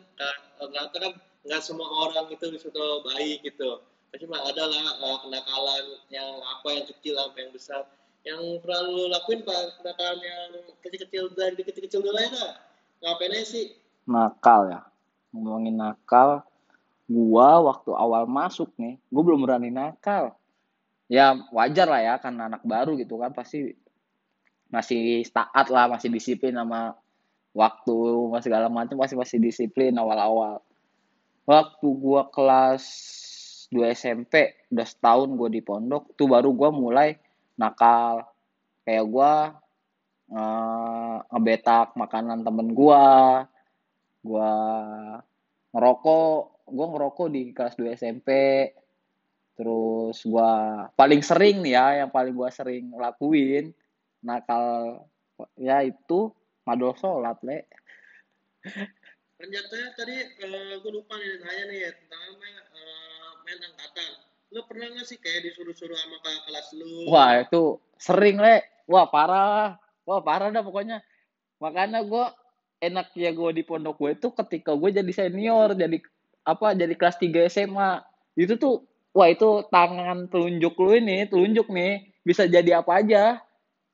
ternyata 0.57 0.97
kan 0.97 1.13
nggak 1.45 1.61
semua 1.61 1.87
orang 1.87 2.29
itu 2.29 2.45
di 2.49 2.59
situ 2.59 2.85
baik 3.05 3.45
gitu. 3.45 3.81
Pasti 4.11 4.27
ada 4.27 4.63
lah 4.67 4.85
uh, 4.99 5.17
kenakalan 5.23 5.85
yang 6.11 6.29
apa 6.43 6.67
yang 6.75 6.85
kecil 6.85 7.15
apa 7.17 7.35
yang 7.39 7.51
besar. 7.55 7.87
Yang 8.21 8.61
pernah 8.61 8.81
lu 8.85 9.09
lakuin 9.09 9.41
pak 9.41 9.81
kenakalan 9.81 10.19
yang 10.21 10.43
kecil-kecil 10.85 11.23
dari 11.33 11.61
kecil-kecil 11.63 12.05
dulu 12.05 12.19
ya 12.19 12.59
Ngapain 13.01 13.33
sih? 13.41 13.73
Nakal 14.05 14.69
ya. 14.69 14.81
Ngomongin 15.33 15.79
nakal, 15.79 16.43
gua 17.09 17.63
waktu 17.65 17.91
awal 17.95 18.29
masuk 18.29 18.69
nih, 18.77 18.99
gua 19.09 19.23
belum 19.25 19.41
berani 19.47 19.73
nakal 19.73 20.37
ya 21.11 21.35
wajar 21.51 21.91
lah 21.91 21.99
ya 21.99 22.15
karena 22.23 22.47
anak 22.47 22.63
baru 22.63 22.95
gitu 22.95 23.19
kan 23.19 23.35
pasti 23.35 23.75
masih 24.71 25.27
taat 25.27 25.67
lah 25.67 25.91
masih 25.91 26.07
disiplin 26.07 26.55
sama 26.55 26.95
waktu 27.51 27.97
masih 28.31 28.47
segala 28.47 28.71
macam 28.71 28.95
pasti 28.95 29.19
masih 29.19 29.37
disiplin 29.43 29.91
awal-awal 29.99 30.63
waktu 31.45 31.87
gua 31.97 32.29
kelas 32.29 32.83
2 33.71 33.95
SMP 33.95 34.67
udah 34.69 34.87
setahun 34.87 35.29
gua 35.33 35.49
di 35.49 35.61
pondok 35.63 36.13
tuh 36.15 36.27
baru 36.27 36.51
gua 36.51 36.69
mulai 36.73 37.15
nakal. 37.55 38.27
Kayak 38.81 39.05
gua 39.07 39.31
uh, 40.31 41.17
ngebetak 41.31 41.93
makanan 41.95 42.41
temen 42.41 42.73
gua 42.73 43.03
gua 44.21 44.51
ngerokok 45.73 46.39
gua 46.71 46.85
ngerokok 46.95 47.27
di 47.31 47.41
kelas 47.51 47.75
2 47.77 47.97
SMP 47.99 48.29
terus 49.55 50.23
gua 50.25 50.85
paling 50.95 51.21
sering 51.21 51.61
nih 51.61 51.73
ya 51.75 51.85
yang 52.05 52.11
paling 52.11 52.33
gua 52.33 52.49
sering 52.49 52.89
lakuin 52.95 53.75
nakal 54.23 55.05
ya 55.57 55.81
itu 55.81 56.31
madol 56.65 56.93
sholat 56.95 57.37
le 57.41 57.65
ternyata 59.41 59.77
tadi 59.97 60.15
uh, 60.45 60.77
gua 60.85 60.91
lupa 60.93 61.17
nih 61.17 61.41
nanya 61.41 61.63
nih 61.73 61.81
tentang 61.97 62.21
main, 62.37 62.55
uh, 62.61 63.29
main 63.41 63.57
angkatan. 63.57 64.11
Lu 64.53 64.61
pernah 64.69 64.87
nggak 64.93 65.07
sih 65.09 65.17
kayak 65.17 65.49
disuruh-suruh 65.49 65.97
sama 65.97 66.21
kakak 66.21 66.41
kelas 66.45 66.67
lu? 66.77 67.09
Wah 67.09 67.41
itu 67.41 67.81
sering 67.97 68.37
le. 68.37 68.61
Wah 68.85 69.09
parah. 69.09 69.81
Wah 70.05 70.21
parah 70.21 70.53
dah 70.53 70.61
pokoknya. 70.61 71.01
Makanya 71.57 72.05
gua 72.05 72.37
enak 72.81 73.13
ya 73.17 73.29
gue 73.29 73.49
di 73.53 73.61
pondok 73.61 74.01
gue 74.01 74.17
itu 74.17 74.33
ketika 74.33 74.73
gue 74.73 74.89
jadi 74.89 75.11
senior 75.13 75.77
jadi 75.77 76.01
apa 76.41 76.73
jadi 76.73 76.97
kelas 76.97 77.21
3 77.21 77.45
SMA 77.45 78.01
itu 78.33 78.57
tuh 78.57 78.89
wah 79.13 79.29
itu 79.29 79.61
tangan 79.69 80.25
telunjuk 80.33 80.73
lu 80.81 80.97
ini 80.97 81.29
telunjuk 81.29 81.69
nih 81.69 82.13
bisa 82.21 82.45
jadi 82.45 82.81
apa 82.81 83.01
aja. 83.01 83.23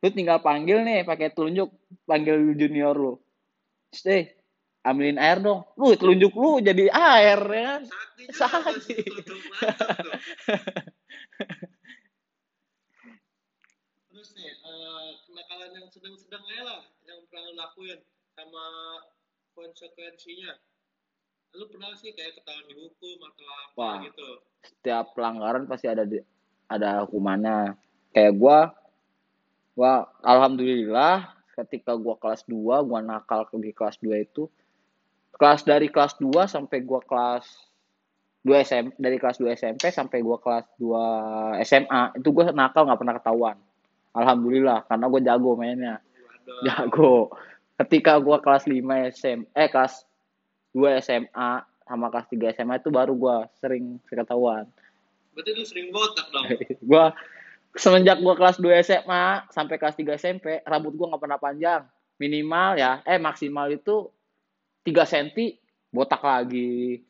Lu 0.04 0.14
tinggal 0.14 0.40
panggil 0.46 0.86
nih 0.86 1.02
pakai 1.04 1.34
telunjuk 1.34 1.74
panggil 2.06 2.54
junior 2.56 2.94
lu. 2.94 3.14
Stay 3.92 4.37
ambilin 4.88 5.20
air 5.20 5.44
dong. 5.44 5.68
Lu 5.76 5.92
telunjuk 6.00 6.32
lu 6.32 6.64
jadi 6.64 6.88
air 6.88 7.40
ya 7.44 7.64
kan? 7.76 7.82
Sakit 8.32 9.26
sedang-sedang 15.98 16.44
aja 16.54 16.62
lah 16.62 16.82
yang 17.10 17.20
pernah 17.26 17.50
lu 17.50 17.54
lakuin 17.58 18.00
sama 18.38 18.66
konsekuensinya. 19.58 20.54
Lu 21.58 21.66
pernah 21.74 21.98
sih 21.98 22.14
kayak 22.14 22.38
ketahuan 22.38 22.70
dihukum 22.70 23.18
atau 23.26 23.46
apa 23.50 23.74
Wah. 23.82 23.98
gitu? 24.06 24.30
setiap 24.68 25.16
pelanggaran 25.16 25.64
pasti 25.66 25.88
ada 25.90 26.04
di, 26.06 26.22
ada 26.70 27.08
hukumannya. 27.08 27.74
Kayak 28.14 28.34
gua 28.38 28.60
gua 29.74 30.06
alhamdulillah 30.22 31.34
ketika 31.58 31.98
gua 31.98 32.20
kelas 32.22 32.46
2 32.46 32.86
gua 32.86 33.00
nakal 33.02 33.50
ke 33.50 33.58
di 33.58 33.74
kelas 33.74 33.98
2 34.04 34.22
itu 34.22 34.46
kelas 35.38 35.62
dari 35.64 35.88
kelas 35.88 36.18
2 36.18 36.50
sampai 36.50 36.82
gua 36.82 37.00
kelas 37.06 37.46
2 38.42 38.66
SM 38.66 38.86
dari 38.98 39.18
kelas 39.22 39.38
2 39.38 39.54
SMP 39.54 39.94
sampai 39.94 40.20
gua 40.26 40.42
kelas 40.42 40.66
2 40.82 41.62
SMA 41.64 42.18
itu 42.18 42.30
gua 42.34 42.50
nakal 42.52 42.90
nggak 42.90 43.00
pernah 43.00 43.16
ketahuan. 43.22 43.58
Alhamdulillah 44.18 44.90
karena 44.90 45.06
gua 45.06 45.22
jago 45.22 45.52
mainnya. 45.54 46.02
Jago. 46.66 47.32
Ketika 47.78 48.18
gua 48.18 48.42
kelas 48.42 48.66
5 48.66 48.82
SM 49.14 49.40
eh 49.54 49.70
kelas 49.70 50.04
2 50.74 51.06
SMA 51.06 51.52
sama 51.86 52.10
kelas 52.10 52.28
3 52.34 52.56
SMA 52.58 52.82
itu 52.82 52.90
baru 52.90 53.14
gua 53.14 53.46
sering 53.62 54.02
ketahuan. 54.10 54.66
Berarti 55.38 55.54
lu 55.54 55.64
sering 55.64 55.94
botak 55.94 56.28
dong? 56.34 56.50
Gua 56.90 57.14
semenjak 57.78 58.18
gua 58.26 58.34
kelas 58.34 58.58
2 58.58 58.74
SMA 58.82 59.46
sampai 59.54 59.78
kelas 59.78 59.94
3 59.94 60.18
SMP 60.18 60.66
rambut 60.66 60.98
gua 60.98 61.14
nggak 61.14 61.22
pernah 61.22 61.38
panjang. 61.38 61.82
Minimal 62.18 62.82
ya 62.82 63.06
eh 63.06 63.22
maksimal 63.22 63.70
itu 63.70 64.10
3 64.88 65.04
cm 65.04 65.60
botak 65.92 66.24
lagi. 66.24 67.04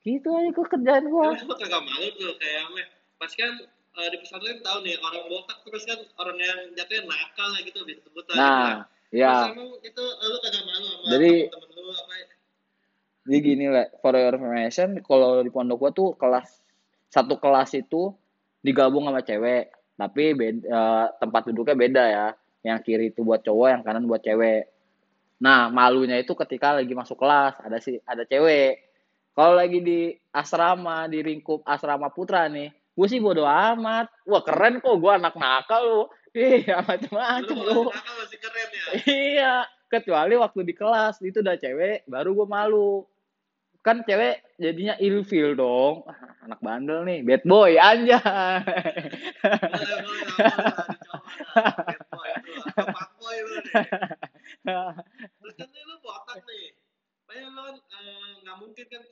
Gitu 0.00 0.28
aja 0.32 0.48
kok 0.48 0.72
kerjaan 0.72 1.04
gua. 1.12 1.36
Kagak 1.36 1.82
malu 1.84 2.08
tuh 2.16 2.32
kayak 2.40 2.72
ame. 2.72 2.82
Pas 3.20 3.28
kan 3.36 3.52
eh, 3.98 4.08
di 4.08 4.16
pesantren 4.24 4.62
tahu 4.64 4.78
nih 4.86 4.96
orang 5.04 5.26
botak 5.28 5.58
terus 5.66 5.84
kan 5.84 5.98
orang 6.22 6.38
yang 6.40 6.58
jatuhnya 6.72 7.02
nakal 7.04 7.48
lah 7.50 7.60
gitu 7.66 7.82
bisa 7.82 8.06
gitu 8.06 8.32
nah 8.38 8.86
Terus 9.10 9.18
ya 9.18 9.50
emang 9.50 9.74
itu 9.82 10.04
eh, 10.06 10.26
lu 10.30 10.38
kagak 10.38 10.64
malu 10.70 10.86
sama 10.86 11.06
Jadi- 11.18 11.46
temen 11.50 11.68
lu 11.74 11.92
apa 11.92 12.14
jadi 13.28 13.38
gini 13.44 13.66
lah 13.68 13.86
for 14.00 14.14
your 14.16 14.32
information 14.38 14.88
kalau 15.04 15.42
di 15.44 15.50
pondok 15.50 15.76
gua 15.82 15.90
tuh 15.90 16.14
kelas 16.14 16.48
satu 17.10 17.36
kelas 17.36 17.74
itu 17.76 18.14
digabung 18.62 19.04
sama 19.04 19.20
cewek 19.20 19.74
tapi 19.98 20.30
beda, 20.30 20.62
eh, 20.62 21.06
tempat 21.18 21.42
duduknya 21.50 21.74
beda 21.74 22.04
ya. 22.06 22.26
Yang 22.62 22.78
kiri 22.86 23.06
itu 23.10 23.26
buat 23.26 23.42
cowok 23.42 23.66
yang 23.66 23.82
kanan 23.82 24.06
buat 24.06 24.22
cewek 24.22 24.70
nah 25.38 25.70
malunya 25.70 26.18
itu 26.18 26.34
ketika 26.34 26.74
lagi 26.74 26.92
masuk 26.94 27.18
kelas 27.18 27.54
ada 27.62 27.78
si 27.78 28.02
ada 28.02 28.26
cewek 28.26 28.82
kalau 29.38 29.54
lagi 29.54 29.78
di 29.78 30.00
asrama 30.34 31.06
di 31.06 31.22
lingkup 31.22 31.62
asrama 31.62 32.10
putra 32.10 32.50
nih 32.50 32.74
gue 32.74 33.06
sih 33.06 33.22
bodo 33.22 33.46
amat 33.46 34.10
wah 34.26 34.42
keren 34.42 34.82
kok 34.82 34.98
gue 34.98 35.12
anak 35.14 35.38
nakal 35.38 35.82
lu 35.86 36.02
iya 36.34 36.82
macam-macam 36.82 37.56
lu 37.62 37.86
nakal 37.86 38.14
masih 38.18 38.38
keren 38.42 38.68
ya 38.74 38.86
iya 39.06 39.54
kecuali 39.86 40.34
waktu 40.34 40.60
di 40.66 40.74
kelas 40.74 41.22
itu 41.22 41.38
udah 41.38 41.54
cewek 41.54 42.02
baru 42.10 42.34
gue 42.34 42.46
malu 42.50 43.06
kan 43.86 44.02
cewek 44.02 44.42
jadinya 44.58 44.98
ilfil 44.98 45.54
dong 45.54 46.02
Ah, 46.10 46.18
anak 46.44 46.60
bandel 46.60 47.06
nih 47.06 47.22
bad 47.22 47.42
boy 47.46 47.78
anjay. 47.78 48.18
Bad 52.74 53.10
boy 53.16 53.38
lu 53.46 53.56
nih 53.62 53.86
terus 55.38 55.54
kan 55.56 55.68
nih 55.70 55.82
lu 55.86 55.94
botak 56.02 56.42
nih 56.44 56.74
Kayak 57.28 57.52
lo 57.52 57.76
eh, 57.76 58.28
nggak 58.40 58.56
mungkin 58.56 58.84
kan 58.88 59.02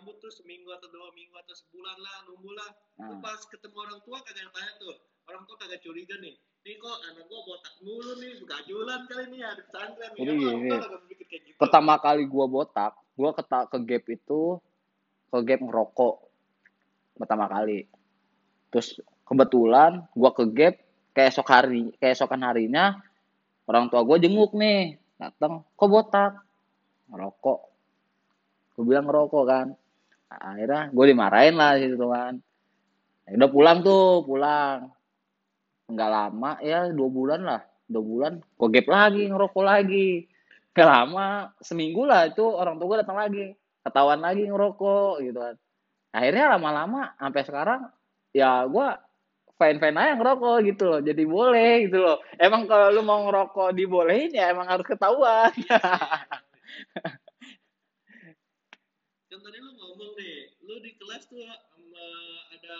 tuh 0.00 0.08
rambut 0.08 0.16
tuh 0.24 0.32
seminggu 0.32 0.72
atau 0.72 0.88
dua 0.88 1.12
minggu 1.12 1.36
atau 1.36 1.52
sebulan 1.52 1.96
lah 2.00 2.16
nunggu 2.24 2.50
lah. 2.56 2.70
Lu 3.04 3.20
Nah, 3.20 3.20
pas 3.20 3.40
ketemu 3.44 3.76
orang 3.76 4.00
tua 4.00 4.16
kagak 4.24 4.48
tanya 4.48 4.72
tuh. 4.80 4.96
Orang 5.28 5.44
tua 5.44 5.56
kagak 5.60 5.80
curiga 5.84 6.16
nih. 6.24 6.40
Nih 6.40 6.74
kok 6.80 6.96
anak 7.04 7.24
gua 7.28 7.40
botak 7.44 7.74
mulu 7.84 8.12
nih 8.16 8.32
begajulan 8.40 9.00
kali 9.04 9.24
nih 9.28 9.38
ya 9.44 9.50
di 9.52 9.62
pesantren 9.68 10.10
Jadi 10.16 10.32
orang 10.32 10.40
gini. 10.40 11.24
gitu. 11.28 11.56
pertama 11.60 11.94
kali 12.00 12.22
gua 12.24 12.46
botak 12.48 12.92
gua 13.16 13.30
keta 13.36 13.68
ke 13.68 13.78
gap 13.84 14.04
itu 14.08 14.40
ke 15.28 15.38
gap 15.44 15.60
ngerokok 15.60 16.14
pertama 17.20 17.44
kali. 17.48 17.84
Terus 18.72 19.04
kebetulan 19.28 20.08
gua 20.16 20.32
ke 20.32 20.44
gap 20.48 20.74
keesok 21.12 21.44
hari 21.48 21.92
keesokan 22.00 22.40
harinya 22.40 22.96
orang 23.68 23.92
tua 23.92 24.00
gua 24.00 24.16
jenguk 24.16 24.56
nih 24.56 24.96
datang 25.20 25.60
kok 25.76 25.88
botak? 25.92 26.32
Ngerokok. 27.12 27.60
Gue 28.80 28.96
bilang 28.96 29.04
ngerokok 29.04 29.44
kan 29.44 29.66
akhirnya 30.30 30.94
gue 30.94 31.04
dimarahin 31.10 31.54
lah 31.58 31.74
di 31.74 31.90
situ 31.90 32.06
kan. 32.06 32.38
Ya 33.26 33.34
udah 33.34 33.50
pulang 33.50 33.78
tuh 33.82 34.22
pulang. 34.22 34.94
Nggak 35.90 36.10
lama 36.10 36.50
ya 36.62 36.86
dua 36.94 37.08
bulan 37.10 37.40
lah. 37.42 37.62
Dua 37.90 38.02
bulan 38.06 38.32
gue 38.38 38.68
gap 38.70 38.86
lagi 38.86 39.22
ngerokok 39.26 39.64
lagi. 39.66 40.30
Gak 40.70 40.86
lama 40.86 41.50
seminggu 41.58 42.06
lah 42.06 42.30
itu 42.30 42.46
orang 42.46 42.78
tua 42.78 42.86
gue 42.94 42.98
datang 43.02 43.18
lagi. 43.18 43.58
Ketahuan 43.82 44.22
lagi 44.22 44.46
ngerokok 44.46 45.18
gitu 45.26 45.38
kan. 45.42 45.58
Akhirnya 46.14 46.54
lama-lama 46.54 47.10
sampai 47.18 47.42
sekarang 47.42 47.80
ya 48.30 48.62
gue 48.70 48.86
fine 49.58 49.82
fine 49.82 49.98
aja 49.98 50.14
ngerokok 50.14 50.56
gitu 50.70 50.84
loh. 50.86 51.00
Jadi 51.02 51.22
boleh 51.26 51.90
gitu 51.90 51.98
loh. 51.98 52.22
Emang 52.38 52.70
kalau 52.70 52.94
lu 52.94 53.02
mau 53.02 53.26
ngerokok 53.26 53.74
dibolehin 53.74 54.30
ya 54.30 54.54
emang 54.54 54.70
harus 54.70 54.86
ketahuan 54.86 55.50
kan 59.30 59.38
tadi 59.46 59.58
lu 59.62 59.70
ngomong 59.72 60.10
nih 60.18 60.52
kelas 61.10 61.26
tuh 61.26 61.42
sama 61.42 62.06
ada 62.54 62.76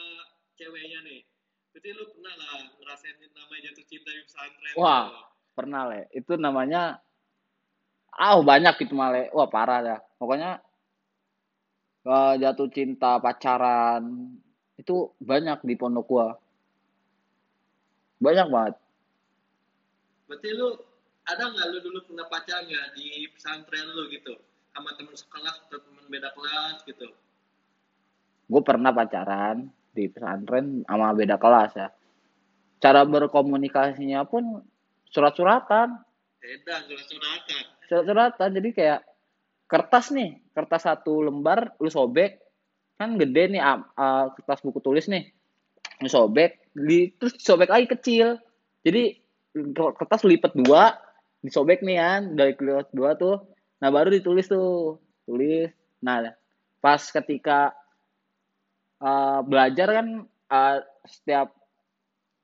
ceweknya 0.55 1.03
nih. 1.03 1.27
Berarti 1.75 1.89
lu 1.99 2.05
pernah 2.15 2.35
lah 2.39 2.63
ngerasain 2.79 3.19
namanya 3.35 3.61
jatuh 3.75 3.87
cinta 3.91 4.11
di 4.15 4.23
pesantren 4.23 4.75
Wah. 4.79 5.03
tuh. 5.11 5.27
pernah 5.59 5.83
le. 5.91 6.07
Itu 6.15 6.39
namanya 6.39 7.03
ah 8.15 8.39
banyak 8.39 8.87
gitu 8.87 8.95
male 8.95 9.35
wah 9.35 9.51
parah 9.51 9.83
ya 9.83 9.99
pokoknya 10.19 10.63
eh, 12.07 12.35
jatuh 12.39 12.71
cinta 12.71 13.19
pacaran 13.19 14.35
itu 14.79 15.11
banyak 15.19 15.59
di 15.67 15.75
pondok 15.75 16.07
gua. 16.07 16.29
Banyak 18.23 18.47
banget. 18.47 18.75
Berarti 20.31 20.49
lu 20.55 20.79
ada 21.27 21.51
nggak 21.51 21.67
lu 21.67 21.79
dulu 21.83 21.99
pernah 22.07 22.31
pacaran 22.31 22.71
nggak 22.71 22.95
di 22.95 23.27
pesantren 23.35 23.91
lu 23.91 24.07
gitu? 24.07 24.39
Sama 24.71 24.95
teman 24.95 25.19
sekelas 25.19 25.67
atau 25.67 25.83
teman 25.83 26.07
beda 26.07 26.31
kelas 26.31 26.87
gitu 26.87 27.11
gue 28.51 28.63
pernah 28.67 28.91
pacaran 28.91 29.71
di 29.95 30.11
pesantren 30.11 30.83
sama 30.83 31.15
beda 31.15 31.39
kelas 31.39 31.71
ya. 31.79 31.89
Cara 32.83 33.07
berkomunikasinya 33.07 34.27
pun 34.27 34.59
surat-suratan. 35.07 35.95
Beda 36.41 36.75
jelas 36.89 37.07
sunatan 37.07 37.71
surat-suratan 37.91 38.51
jadi 38.55 38.69
kayak 38.71 39.01
kertas 39.67 40.15
nih 40.15 40.39
kertas 40.55 40.87
satu 40.87 41.27
lembar 41.27 41.75
lu 41.83 41.91
sobek. 41.91 42.39
Kan 42.95 43.19
gede 43.19 43.51
nih 43.51 43.59
ah, 43.59 43.83
ah, 43.99 44.31
kertas 44.39 44.63
buku 44.63 44.79
tulis 44.79 45.11
nih. 45.11 45.27
Lu 45.99 46.07
sobek 46.07 46.71
di 46.71 47.11
terus 47.19 47.35
sobek 47.43 47.67
lagi 47.67 47.91
kecil. 47.91 48.39
Jadi 48.87 49.19
kertas 49.75 50.23
lipat 50.23 50.55
dua 50.55 50.95
disobek 51.43 51.83
nih 51.83 51.99
kan 51.99 52.23
dari 52.39 52.55
lipat 52.55 52.95
dua 52.95 53.19
tuh. 53.19 53.43
Nah 53.83 53.91
baru 53.91 54.15
ditulis 54.15 54.47
tuh. 54.47 55.03
Tulis. 55.27 55.75
Nah 56.07 56.31
pas 56.79 57.03
ketika 57.03 57.75
ah, 59.01 59.41
belajar 59.43 59.89
kan 59.91 60.07
ah, 60.53 60.79
setiap 61.09 61.53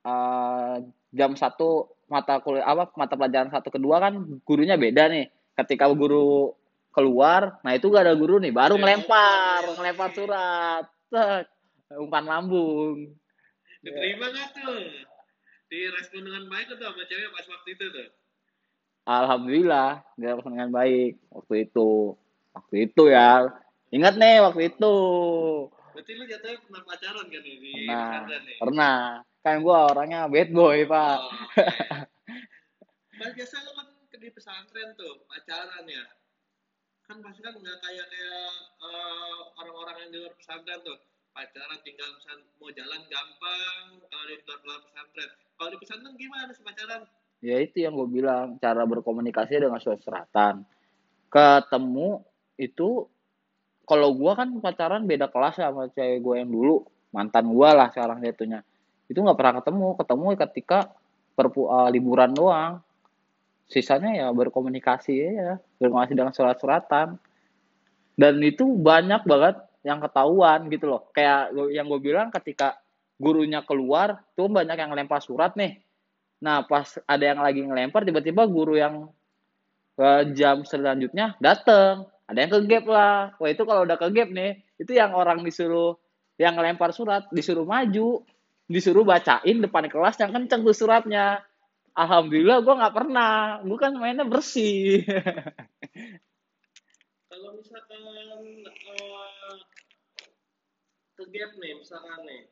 ah, 0.03 0.81
jam 1.13 1.37
satu 1.37 1.87
mata 2.07 2.39
kuliah 2.39 2.63
apa 2.63 2.91
mata 2.95 3.19
pelajaran 3.19 3.51
satu 3.51 3.69
kedua 3.71 4.01
kan 4.01 4.13
gurunya 4.43 4.75
beda 4.75 5.07
nih. 5.07 5.29
Ketika 5.57 5.89
guru 5.89 6.53
keluar 6.93 7.61
nah 7.61 7.77
itu 7.77 7.93
gak 7.93 8.09
ada 8.09 8.17
guru 8.17 8.41
nih 8.41 8.49
baru 8.49 8.77
ngelempar 8.77 9.77
ngelempar 9.77 10.09
surat. 10.13 10.85
Umpan 11.87 12.27
lambung. 12.27 13.15
Diterima 13.79 14.27
nggak 14.27 14.47
tuh? 14.59 15.07
Direspon 15.71 16.27
dengan 16.27 16.43
baik 16.51 16.67
tuh 16.75 16.77
sama 16.83 17.03
cewek 17.07 17.29
pas 17.31 17.45
waktu 17.47 17.69
itu 17.79 17.85
tuh. 17.95 18.07
Alhamdulillah 19.07 20.03
dia 20.19 20.35
dengan 20.35 20.67
baik 20.67 21.15
waktu 21.31 21.55
itu. 21.63 22.19
Waktu 22.51 22.75
itu 22.91 23.03
ya. 23.07 23.55
Ingat 23.87 24.19
nih 24.19 24.43
waktu 24.43 24.61
itu 24.75 24.93
berarti 25.97 26.11
lu 26.13 26.29
jatuhnya 26.29 26.61
pernah 26.61 26.81
pacaran 26.85 27.25
kan 27.25 27.41
nih 27.41 27.55
di 27.57 27.73
pernah 27.89 28.39
nih 28.45 28.57
pernah 28.61 28.97
kan 29.41 29.55
gua 29.65 29.89
orangnya 29.89 30.29
bad 30.29 30.49
boy 30.53 30.85
pak 30.85 31.17
Oh, 31.17 31.33
oke. 31.33 31.65
Mas 33.17 33.33
biasa 33.41 33.65
lo 33.65 33.71
kan 33.73 33.87
di 34.17 34.29
pesantren 34.29 34.93
tuh 34.93 35.25
pacaran 35.25 35.85
ya. 35.89 36.05
Kan 37.09 37.17
pasti 37.25 37.41
kan 37.41 37.53
nggak 37.57 37.77
kayak 37.81 38.05
kayak 38.13 38.49
eh, 38.81 39.39
orang-orang 39.57 39.95
yang 40.05 40.09
di 40.13 40.17
luar 40.21 40.33
pesantren 40.37 40.85
tuh 40.85 41.01
pacaran 41.33 41.81
tinggal 41.81 42.09
misal 42.17 42.37
mau 42.61 42.69
jalan 42.73 43.01
gampang 43.09 43.85
kalau 44.05 44.25
di 44.29 44.35
luar, 44.41 44.81
pesantren. 44.85 45.29
Kalau 45.57 45.69
di 45.73 45.77
pesantren 45.81 46.13
gimana 46.13 46.49
sih 46.53 46.61
pacaran? 46.61 47.01
ya 47.37 47.61
itu 47.61 47.85
yang 47.85 47.93
gue 47.93 48.09
bilang 48.09 48.57
cara 48.57 48.81
berkomunikasi 48.81 49.61
dengan 49.61 49.77
surat-suratan 49.77 50.65
ketemu 51.29 52.25
itu 52.57 53.05
kalau 53.87 54.11
gua 54.11 54.35
kan 54.35 54.51
pacaran 54.59 55.07
beda 55.07 55.31
kelas 55.31 55.63
sama 55.63 55.87
cewek 55.95 56.19
gue 56.19 56.35
yang 56.43 56.51
dulu. 56.51 56.83
Mantan 57.15 57.47
gua 57.55 57.71
lah 57.71 57.87
sekarang 57.87 58.19
jatuhnya 58.19 58.61
itu 59.07 59.15
nggak 59.15 59.37
pernah 59.39 59.63
ketemu. 59.63 59.87
Ketemu 59.95 60.25
ketika 60.43 60.79
perpu 61.33 61.71
uh, 61.71 61.87
liburan 61.87 62.35
doang. 62.35 62.83
Sisanya 63.71 64.11
ya 64.11 64.27
berkomunikasi 64.35 65.13
ya. 65.15 65.55
Berkomunikasi 65.79 66.13
dengan 66.19 66.35
surat-suratan. 66.35 67.15
Dan 68.19 68.43
itu 68.43 68.67
banyak 68.75 69.23
banget 69.23 69.55
yang 69.87 70.03
ketahuan 70.03 70.67
gitu 70.67 70.91
loh. 70.91 71.07
Kayak 71.15 71.55
yang 71.71 71.87
gue 71.87 72.01
bilang 72.03 72.27
ketika 72.27 72.75
gurunya 73.15 73.63
keluar 73.63 74.19
tuh 74.35 74.51
banyak 74.51 74.75
yang 74.75 74.91
lempar 74.91 75.23
surat 75.23 75.55
nih. 75.55 75.79
Nah 76.43 76.67
pas 76.67 76.99
ada 77.07 77.23
yang 77.23 77.39
lagi 77.39 77.63
ngelempar 77.63 78.03
tiba-tiba 78.03 78.43
guru 78.45 78.75
yang 78.75 79.07
ke 79.97 80.37
jam 80.37 80.61
selanjutnya 80.61 81.33
dateng 81.41 82.05
ada 82.27 82.43
yang 82.43 82.51
ke 82.51 82.59
gap 82.67 82.85
lah. 82.91 83.31
Wah 83.39 83.49
itu 83.49 83.63
kalau 83.63 83.87
udah 83.87 83.95
ke 83.95 84.07
gap 84.11 84.29
nih 84.29 84.59
itu 84.75 84.91
yang 84.91 85.15
orang 85.15 85.41
disuruh 85.47 85.95
yang 86.35 86.59
ngelempar 86.59 86.93
surat 86.93 87.25
disuruh 87.33 87.65
maju 87.65 88.21
disuruh 88.67 89.07
bacain 89.07 89.63
depan 89.63 89.87
kelas 89.87 90.19
yang 90.19 90.35
kenceng 90.35 90.67
tuh 90.67 90.75
suratnya. 90.75 91.39
Alhamdulillah 91.97 92.61
gue 92.61 92.73
nggak 92.77 92.93
pernah. 92.93 93.63
Gue 93.63 93.79
kan 93.79 93.95
mainnya 93.95 94.27
bersih. 94.27 95.01
Kalau 97.31 97.49
misalkan 97.57 98.01
uh, 98.67 99.55
ke 101.17 101.23
gap 101.31 101.51
nih 101.57 101.73
misalkan 101.79 102.19
nih. 102.27 102.43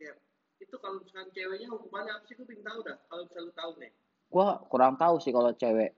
Gap 0.00 0.16
itu 0.58 0.76
kalau 0.80 1.04
misalkan 1.04 1.28
ceweknya 1.36 1.68
hukumannya 1.68 2.12
apa 2.16 2.24
sih? 2.24 2.34
Gue 2.34 2.48
pengen 2.48 2.64
tahu 2.64 2.80
dah 2.82 2.96
kalau 3.12 3.22
misalnya 3.28 3.44
lu 3.44 3.54
tahu 3.54 3.72
nih. 3.78 3.92
Gue 4.32 4.48
kurang 4.72 4.96
tahu 4.96 5.20
sih 5.20 5.32
kalau 5.36 5.52
cewek. 5.52 5.92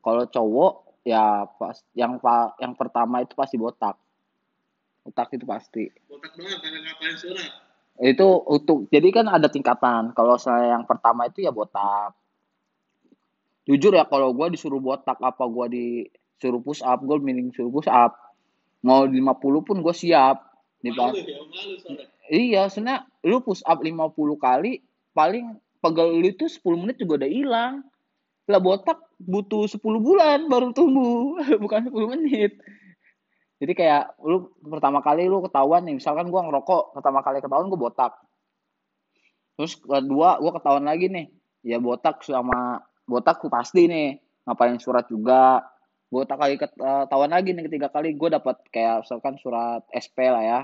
Kalau 0.00 0.24
cowok 0.26 0.89
ya 1.06 1.48
pas 1.56 1.76
yang 1.96 2.20
pa, 2.20 2.52
yang 2.60 2.76
pertama 2.76 3.24
itu 3.24 3.32
pasti 3.32 3.56
botak. 3.56 3.96
Botak 5.04 5.32
itu 5.32 5.44
pasti. 5.48 5.84
Botak 6.08 6.36
doang 6.36 6.60
karena 6.60 6.78
ngapain 6.84 7.16
surat. 7.16 7.50
Itu 8.00 8.28
untuk 8.48 8.88
jadi 8.88 9.08
kan 9.12 9.26
ada 9.28 9.48
tingkatan. 9.48 10.16
Kalau 10.16 10.36
saya 10.40 10.76
yang 10.76 10.84
pertama 10.88 11.28
itu 11.28 11.44
ya 11.44 11.52
botak. 11.52 12.16
Jujur 13.68 13.92
ya 13.92 14.08
kalau 14.08 14.32
gue 14.32 14.56
disuruh 14.56 14.80
botak 14.80 15.20
apa 15.20 15.44
gue 15.44 15.66
disuruh 15.72 16.64
push 16.64 16.80
up 16.80 17.04
gue 17.04 17.16
mending 17.20 17.52
suruh 17.52 17.72
push 17.72 17.88
up. 17.88 18.16
Mau 18.80 19.04
50 19.04 19.66
pun 19.66 19.76
gue 19.84 19.94
siap. 19.94 20.48
Di 20.80 20.88
malu, 20.96 21.12
ya, 21.12 21.44
malu, 21.44 22.00
iya 22.32 22.64
sebenarnya 22.72 23.04
lu 23.28 23.44
push 23.44 23.60
up 23.68 23.84
50 23.84 24.16
kali 24.40 24.80
paling 25.12 25.60
pegel 25.84 26.16
lu 26.16 26.24
itu 26.24 26.48
10 26.48 26.64
menit 26.80 26.96
juga 26.96 27.20
udah 27.20 27.30
hilang. 27.30 27.74
Lah 28.48 28.60
botak 28.64 29.09
butuh 29.20 29.68
10 29.68 29.80
bulan 30.00 30.48
baru 30.48 30.72
tumbuh 30.72 31.36
bukan 31.62 31.92
10 31.92 32.12
menit 32.16 32.56
jadi 33.60 33.72
kayak 33.76 34.04
lu 34.24 34.48
pertama 34.64 35.04
kali 35.04 35.28
lu 35.28 35.44
ketahuan 35.44 35.84
nih, 35.84 36.00
misalkan 36.00 36.32
gua 36.32 36.48
ngerokok, 36.48 36.96
pertama 36.96 37.20
kali 37.20 37.44
ketahuan 37.44 37.68
gua 37.68 37.80
botak. 37.92 38.12
Terus 39.60 39.76
kedua 39.76 40.40
gua 40.40 40.52
ketahuan 40.56 40.88
lagi 40.88 41.12
nih, 41.12 41.28
ya 41.60 41.76
botak 41.76 42.24
sama 42.24 42.80
botak 43.04 43.44
pasti 43.52 43.84
nih, 43.84 44.16
ngapain 44.48 44.80
surat 44.80 45.04
juga. 45.12 45.60
Botak 46.08 46.40
kali 46.40 46.56
ketahuan 46.56 47.30
lagi 47.36 47.52
nih 47.52 47.68
ketiga 47.68 47.92
kali 47.92 48.16
gua 48.16 48.40
dapat 48.40 48.56
kayak 48.72 49.04
misalkan 49.04 49.36
surat 49.36 49.84
SP 49.92 50.16
lah 50.32 50.42
ya. 50.42 50.60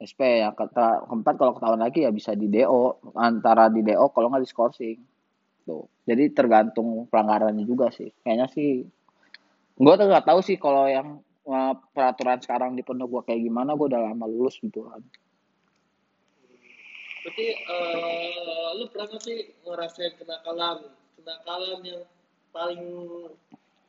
SP 0.00 0.20
ya 0.40 0.48
keempat 0.56 1.36
kalau 1.36 1.52
ketahuan 1.60 1.84
lagi 1.84 2.08
ya 2.08 2.10
bisa 2.10 2.32
di 2.32 2.48
DO 2.48 3.12
antara 3.20 3.68
di 3.68 3.84
DO 3.84 4.10
kalau 4.16 4.32
nggak 4.32 4.42
di 4.42 4.50
skorsing 4.50 4.98
tuh 5.64 5.88
jadi 6.04 6.30
tergantung 6.30 7.08
pelanggarannya 7.08 7.64
juga 7.64 7.88
sih. 7.90 8.12
Kayaknya 8.22 8.46
sih 8.52 8.84
gue 9.74 9.94
tuh 9.98 10.06
nggak 10.06 10.28
tahu 10.28 10.40
sih 10.44 10.60
kalau 10.60 10.86
yang 10.86 11.18
peraturan 11.92 12.40
sekarang 12.40 12.72
di 12.72 12.80
pondok 12.80 13.08
gua 13.10 13.22
kayak 13.28 13.44
gimana 13.44 13.76
gua 13.76 13.92
udah 13.92 14.00
lama 14.00 14.24
lulus 14.24 14.56
gitu 14.64 14.88
kan. 14.88 15.04
Berarti 17.20 17.46
uh, 17.68 18.68
lu 18.80 18.84
pernah 18.88 19.06
gak 19.12 19.22
sih 19.28 19.52
ngerasain 19.64 20.12
kenakalan 20.16 20.88
kenakalan 21.20 21.80
yang 21.84 22.04
paling 22.48 22.84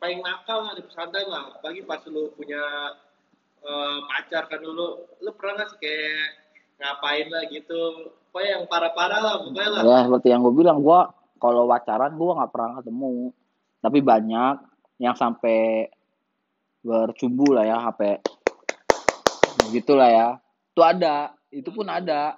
paling 0.03 0.19
nakal 0.19 0.67
lah 0.67 0.75
di 0.75 0.83
pesantren 0.83 1.27
lah. 1.31 1.55
Apalagi 1.55 1.83
pas 1.88 2.03
lu 2.11 2.31
punya 2.35 2.63
uh, 3.63 3.97
pacar 4.11 4.51
kan 4.51 4.59
dulu 4.59 5.07
lu 5.23 5.31
pernah 5.35 5.63
gak 5.63 5.75
sih 5.75 5.79
kayak 5.79 6.27
ngapain 6.75 7.27
lah 7.31 7.43
gitu? 7.51 8.11
Pokoknya 8.35 8.49
yang 8.59 8.63
parah-parah 8.67 9.19
lah 9.23 9.35
pokoknya 9.47 9.69
lah. 9.79 9.81
Ya 9.83 9.99
seperti 10.11 10.27
yang 10.27 10.43
gue 10.43 10.55
bilang 10.59 10.83
gue 10.83 10.99
kalau 11.39 11.67
pacaran 11.67 12.15
gue 12.15 12.37
nggak 12.37 12.51
pernah 12.51 12.79
ketemu. 12.79 13.31
Tapi 13.83 13.99
banyak 14.01 14.55
yang 15.03 15.15
sampai 15.15 15.91
bercumbu 16.85 17.53
lah 17.53 17.65
ya 17.65 17.77
HP 17.81 18.21
gitulah 19.73 20.09
ya. 20.09 20.27
Itu 20.73 20.81
ada 20.85 21.33
itu 21.49 21.69
pun 21.73 21.87
ada. 21.89 22.37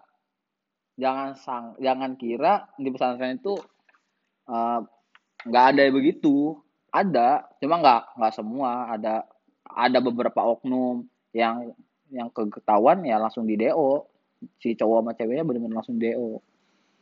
Jangan 0.98 1.38
sang 1.38 1.66
jangan 1.78 2.18
kira 2.18 2.66
di 2.74 2.90
pesantren 2.90 3.38
itu 3.38 3.54
eh, 4.50 4.80
nggak 5.46 5.64
uh, 5.66 5.70
ada 5.74 5.82
begitu. 5.94 6.58
Ada 6.90 7.46
cuma 7.62 7.78
nggak 7.84 8.04
nggak 8.18 8.34
semua. 8.34 8.90
Ada 8.98 9.28
ada 9.68 10.00
beberapa 10.02 10.42
oknum 10.42 11.06
yang 11.36 11.70
yang 12.10 12.32
ketahuan 12.32 13.04
ya 13.04 13.20
langsung 13.20 13.44
di 13.44 13.60
do 13.60 14.08
si 14.62 14.78
cowok 14.78 15.04
sama 15.04 15.12
ceweknya 15.18 15.44
benar-benar 15.44 15.84
langsung 15.84 16.00
do 16.00 16.40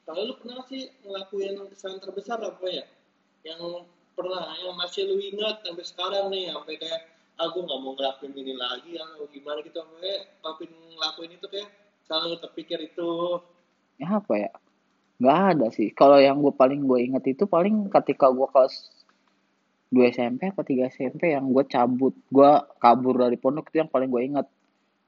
kalau 0.06 0.22
lu 0.30 0.34
pernah 0.38 0.62
sih 0.70 0.86
ngelakuin 1.02 1.58
kesalahan 1.74 2.00
terbesar 2.02 2.38
apa 2.38 2.66
ya? 2.70 2.86
Yang 3.42 3.90
pernah 4.14 4.54
yang 4.62 4.78
masih 4.78 5.10
lu 5.10 5.18
ingat 5.18 5.66
sampai 5.66 5.86
sekarang 5.86 6.26
nih 6.30 6.54
sampai 6.54 6.78
kayak 6.78 7.02
aku 7.42 7.66
nggak 7.66 7.80
mau 7.82 7.94
ngelakuin 7.98 8.34
ini 8.38 8.54
lagi 8.54 9.02
atau 9.02 9.26
gimana 9.34 9.60
gitu. 9.66 9.82
Kayak 9.82 10.22
ngelakuin 10.46 10.72
ngelakuin 10.94 11.32
itu 11.34 11.48
kayak 11.50 11.70
selalu 12.06 12.36
terpikir 12.38 12.80
itu. 12.86 13.42
Ya 13.98 14.22
apa 14.22 14.34
ya? 14.38 14.52
Nggak 15.18 15.40
ada 15.58 15.68
sih. 15.74 15.90
Kalau 15.90 16.22
yang 16.22 16.38
gue 16.40 16.54
paling 16.54 16.86
gue 16.86 17.00
inget 17.02 17.24
itu 17.26 17.50
paling 17.50 17.90
ketika 17.90 18.30
gue 18.30 18.46
kelas 18.54 18.96
2 19.96 20.12
SMP 20.12 20.52
atau 20.52 20.66
3 20.66 20.92
SMP 20.92 21.32
yang 21.32 21.48
gue 21.54 21.64
cabut 21.72 22.12
gue 22.28 22.52
kabur 22.84 23.16
dari 23.16 23.38
pondok 23.40 23.70
itu 23.70 23.80
yang 23.86 23.92
paling 23.92 24.10
gue 24.10 24.22
inget 24.28 24.48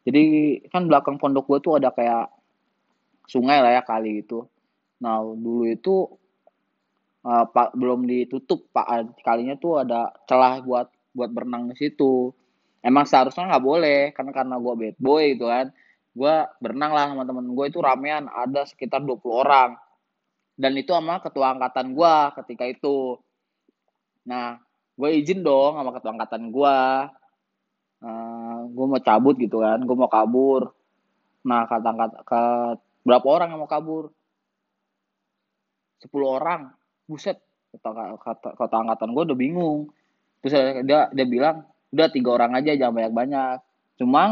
jadi 0.07 0.23
kan 0.71 0.87
belakang 0.87 1.19
pondok 1.19 1.43
gue 1.49 1.59
tuh 1.59 1.73
ada 1.75 1.91
kayak 1.91 2.31
sungai 3.27 3.59
lah 3.59 3.75
ya 3.75 3.83
kali 3.83 4.23
itu 4.23 4.47
nah 4.97 5.21
dulu 5.21 5.69
itu 5.69 6.09
uh, 7.27 7.45
pak 7.51 7.75
belum 7.75 8.07
ditutup 8.07 8.71
pak. 8.71 9.11
Kalinya 9.21 9.59
tuh 9.59 9.83
ada 9.83 10.13
celah 10.25 10.63
buat 10.63 10.87
buat 11.11 11.29
berenang 11.33 11.67
di 11.71 11.75
situ. 11.75 12.31
Emang 12.79 13.03
seharusnya 13.03 13.51
nggak 13.51 13.65
boleh 13.65 13.99
karena 14.15 14.31
karena 14.31 14.55
gue 14.55 14.73
bad 14.73 14.97
boy 15.01 15.23
gitu 15.35 15.45
kan. 15.51 15.67
Gue 16.17 16.35
berenang 16.63 16.91
lah 16.95 17.05
sama 17.11 17.23
temen 17.27 17.51
gue 17.51 17.65
itu 17.67 17.79
ramean 17.83 18.31
ada 18.31 18.63
sekitar 18.63 19.03
20 19.03 19.27
orang. 19.27 19.71
Dan 20.57 20.73
itu 20.73 20.89
sama 20.89 21.21
ketua 21.21 21.53
angkatan 21.57 21.93
gue 21.93 22.15
ketika 22.43 22.65
itu. 22.65 23.19
Nah 24.25 24.57
gue 24.97 25.09
izin 25.13 25.45
dong 25.45 25.77
sama 25.77 25.93
ketua 25.93 26.11
angkatan 26.17 26.49
gue 26.49 26.77
uh, 28.01 28.59
gue 28.65 28.85
mau 28.89 29.01
cabut 29.01 29.35
gitu 29.37 29.61
kan 29.61 29.77
gue 29.83 29.97
mau 29.97 30.09
kabur. 30.09 30.73
Nah 31.45 31.69
kata 31.69 31.89
kata 31.93 32.17
ke 32.25 32.41
berapa 33.05 33.27
orang 33.29 33.53
yang 33.53 33.61
mau 33.61 33.69
kabur 33.69 34.16
10 36.01 36.09
orang. 36.23 36.71
Buset. 37.09 37.39
Kata, 37.77 38.17
kata, 38.17 38.49
kata 38.57 38.75
angkatan 38.75 39.11
gue 39.13 39.23
udah 39.33 39.37
bingung. 39.37 39.79
Terus 40.41 40.53
dia 40.85 41.09
dia 41.11 41.25
bilang 41.27 41.67
udah 41.91 42.07
tiga 42.11 42.29
orang 42.35 42.51
aja 42.57 42.75
jangan 42.75 42.93
banyak 42.99 43.13
banyak 43.15 43.57
cuma 43.97 44.23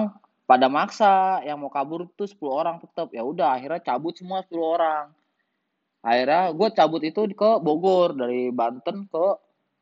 pada 0.45 0.69
maksa 0.69 1.41
yang 1.41 1.57
mau 1.57 1.73
kabur 1.73 2.05
tuh 2.13 2.29
10 2.29 2.37
orang 2.45 2.75
tetap 2.77 3.09
ya 3.09 3.25
udah 3.25 3.57
akhirnya 3.57 3.81
cabut 3.81 4.13
semua 4.13 4.45
10 4.45 4.53
orang. 4.61 5.05
Akhirnya 6.05 6.53
gue 6.53 6.69
cabut 6.69 7.01
itu 7.01 7.21
ke 7.33 7.49
Bogor. 7.65 8.13
Dari 8.13 8.53
Banten 8.53 9.09
ke 9.09 9.25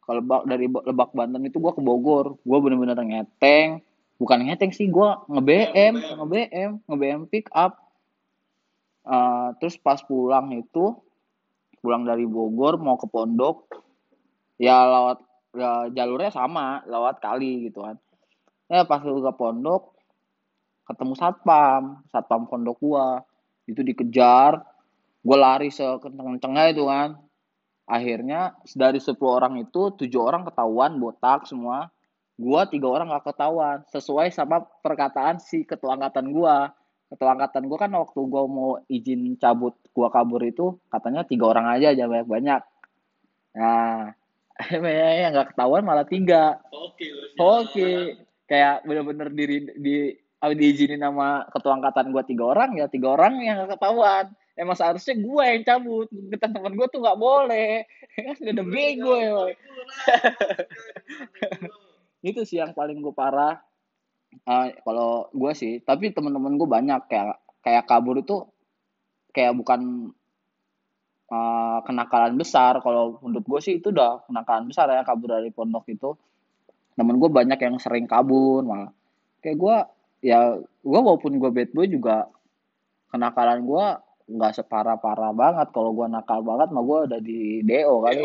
ke 0.04 0.12
Lebak 0.16 0.42
dari 0.48 0.72
Lebak 0.72 1.12
Banten 1.12 1.44
itu 1.44 1.60
gue 1.60 1.74
ke 1.76 1.84
Bogor. 1.84 2.40
Gue 2.48 2.58
bener-bener 2.64 2.96
ngeteng. 2.96 3.84
Bukan 4.16 4.40
ngeteng 4.48 4.72
sih 4.72 4.88
gue 4.88 5.10
nge 5.28 5.42
BM 5.44 5.94
nge 6.00 6.26
BM 6.32 6.72
nge 6.88 6.96
BM 6.96 7.22
pick 7.28 7.52
up. 7.52 7.76
Uh, 9.04 9.52
terus 9.60 9.76
pas 9.76 10.00
pulang 10.00 10.48
itu 10.56 10.96
pulang 11.84 12.08
dari 12.08 12.24
Bogor 12.24 12.80
mau 12.80 12.96
ke 12.96 13.12
Pondok 13.12 13.68
ya 14.56 14.88
lewat 14.88 15.20
ya, 15.52 15.92
jalurnya 15.92 16.32
sama 16.32 16.80
lewat 16.88 17.20
kali 17.20 17.70
gitu 17.70 17.84
kan. 17.84 18.00
Ya 18.72 18.88
pas 18.88 19.04
ke 19.04 19.34
pondok 19.36 19.94
ketemu 20.88 21.14
satpam 21.20 21.84
satpam 22.10 22.48
pondok 22.50 22.78
gua. 22.82 23.22
Itu 23.68 23.84
dikejar 23.84 24.64
gua 25.24 25.38
lari 25.38 25.70
sekenceng-kencengnya 25.70 26.66
itu 26.74 26.84
kan. 26.88 27.20
Akhirnya 27.84 28.56
dari 28.80 29.04
10 29.04 29.20
orang 29.20 29.60
itu 29.60 29.92
tujuh 30.00 30.22
orang 30.24 30.48
ketahuan 30.48 30.98
botak 30.98 31.46
semua. 31.46 31.92
Gua 32.34 32.66
tiga 32.66 32.90
orang 32.90 33.14
gak 33.14 33.30
ketahuan 33.30 33.86
sesuai 33.94 34.34
sama 34.34 34.66
perkataan 34.82 35.38
si 35.38 35.70
ketua 35.70 36.00
angkatan 36.00 36.34
gua 36.34 36.74
ketua 37.14 37.38
angkatan 37.38 37.70
gua 37.70 37.78
kan 37.86 37.94
waktu 37.94 38.20
gua 38.26 38.44
mau 38.50 38.82
izin 38.90 39.38
cabut 39.38 39.78
gua 39.94 40.10
kabur 40.10 40.42
itu 40.42 40.82
katanya 40.90 41.22
tiga 41.24 41.46
orang 41.54 41.70
aja 41.70 41.94
jangan 41.94 42.26
banyak 42.26 42.28
banyak. 42.30 42.62
Nah 43.54 44.18
yang 45.22 45.32
nggak 45.34 45.54
ketahuan 45.54 45.84
malah 45.86 46.06
tiga. 46.06 46.62
Oke 46.74 47.10
oke. 47.38 47.92
Kayak 48.50 48.86
bener-bener 48.86 49.30
diri 49.34 49.58
di 49.80 50.14
diizinin 50.44 51.00
sama 51.00 51.48
ketua 51.48 51.80
angkatan 51.80 52.12
gue 52.12 52.24
tiga 52.28 52.52
orang 52.52 52.76
ya 52.76 52.92
tiga 52.92 53.16
orang 53.16 53.40
yang 53.40 53.64
nggak 53.64 53.80
ketahuan. 53.80 54.28
Emang 54.54 54.78
seharusnya 54.78 55.16
gue 55.18 55.44
yang 55.48 55.64
cabut 55.66 56.08
kita 56.12 56.52
teman 56.52 56.76
gue 56.76 56.88
tuh 56.92 57.00
nggak 57.02 57.20
boleh. 57.20 57.88
Kan 58.14 58.38
udah 58.38 58.68
bego 58.68 59.14
ya 59.18 59.32
woy. 59.34 59.54
itu 62.30 62.42
sih 62.48 62.60
yang 62.62 62.72
paling 62.72 63.00
gue 63.04 63.12
parah 63.16 63.60
uh, 64.46 64.68
kalau 64.84 65.30
gue 65.32 65.52
sih 65.54 65.80
tapi 65.82 66.12
teman-teman 66.14 66.58
gue 66.58 66.70
banyak. 66.70 67.02
Kayak 67.10 67.40
kayak 67.64 67.84
kabur 67.88 68.20
itu 68.20 68.44
kayak 69.34 69.56
bukan 69.58 70.12
uh, 71.32 71.80
kenakalan 71.88 72.38
besar. 72.38 72.80
Kalau 72.84 73.18
menurut 73.24 73.46
gue 73.46 73.60
sih 73.64 73.74
itu 73.82 73.90
udah 73.90 74.28
kenakalan 74.30 74.70
besar 74.70 74.92
ya 74.92 75.02
kabur 75.02 75.36
dari 75.36 75.50
pondok 75.50 75.86
itu. 75.90 76.14
Temen 76.94 77.18
gue 77.18 77.30
banyak 77.30 77.58
yang 77.58 77.76
sering 77.82 78.06
kabur 78.06 78.62
malah. 78.62 78.94
Kayak 79.42 79.58
gue 79.58 79.76
ya 80.24 80.56
gue 80.62 81.00
walaupun 81.04 81.42
gue 81.42 81.52
bad 81.52 81.70
boy 81.76 81.90
juga 81.90 82.32
kenakalan 83.12 83.66
gue 83.66 83.86
nggak 84.24 84.54
separah 84.62 85.02
parah 85.02 85.34
banget. 85.34 85.74
Kalau 85.74 85.92
gue 85.92 86.08
nakal 86.08 86.46
banget 86.46 86.70
mah 86.70 86.84
gue 86.86 87.00
udah 87.12 87.20
di 87.20 87.66
do 87.66 87.96
kali 88.06 88.24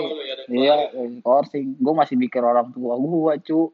iya 0.53 0.93
coursing 1.25 1.75
gue 1.81 1.95
masih 1.97 2.15
mikir 2.21 2.45
orang 2.45 2.71
tua 2.71 2.95
gue 3.01 3.33
cu. 3.49 3.73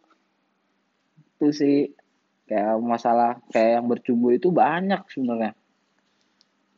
Itu 1.34 1.50
sih 1.50 1.90
kayak 2.44 2.76
masalah 2.80 3.40
kayak 3.48 3.80
yang 3.80 3.86
bercumbu 3.88 4.28
itu 4.32 4.52
banyak 4.52 5.00
sebenarnya. 5.08 5.52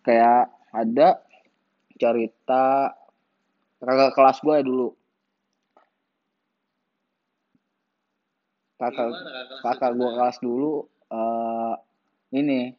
Kayak 0.07 0.55
ada 0.71 1.09
cerita 1.99 2.95
kakak 3.83 4.13
kelas 4.15 4.39
gue 4.45 4.55
ya 4.55 4.65
dulu. 4.65 4.89
Kakak 8.77 9.09
kakak 9.65 9.93
gue 9.97 10.11
kelas 10.15 10.37
dulu 10.39 10.87
uh, 11.11 11.75
ini. 12.31 12.77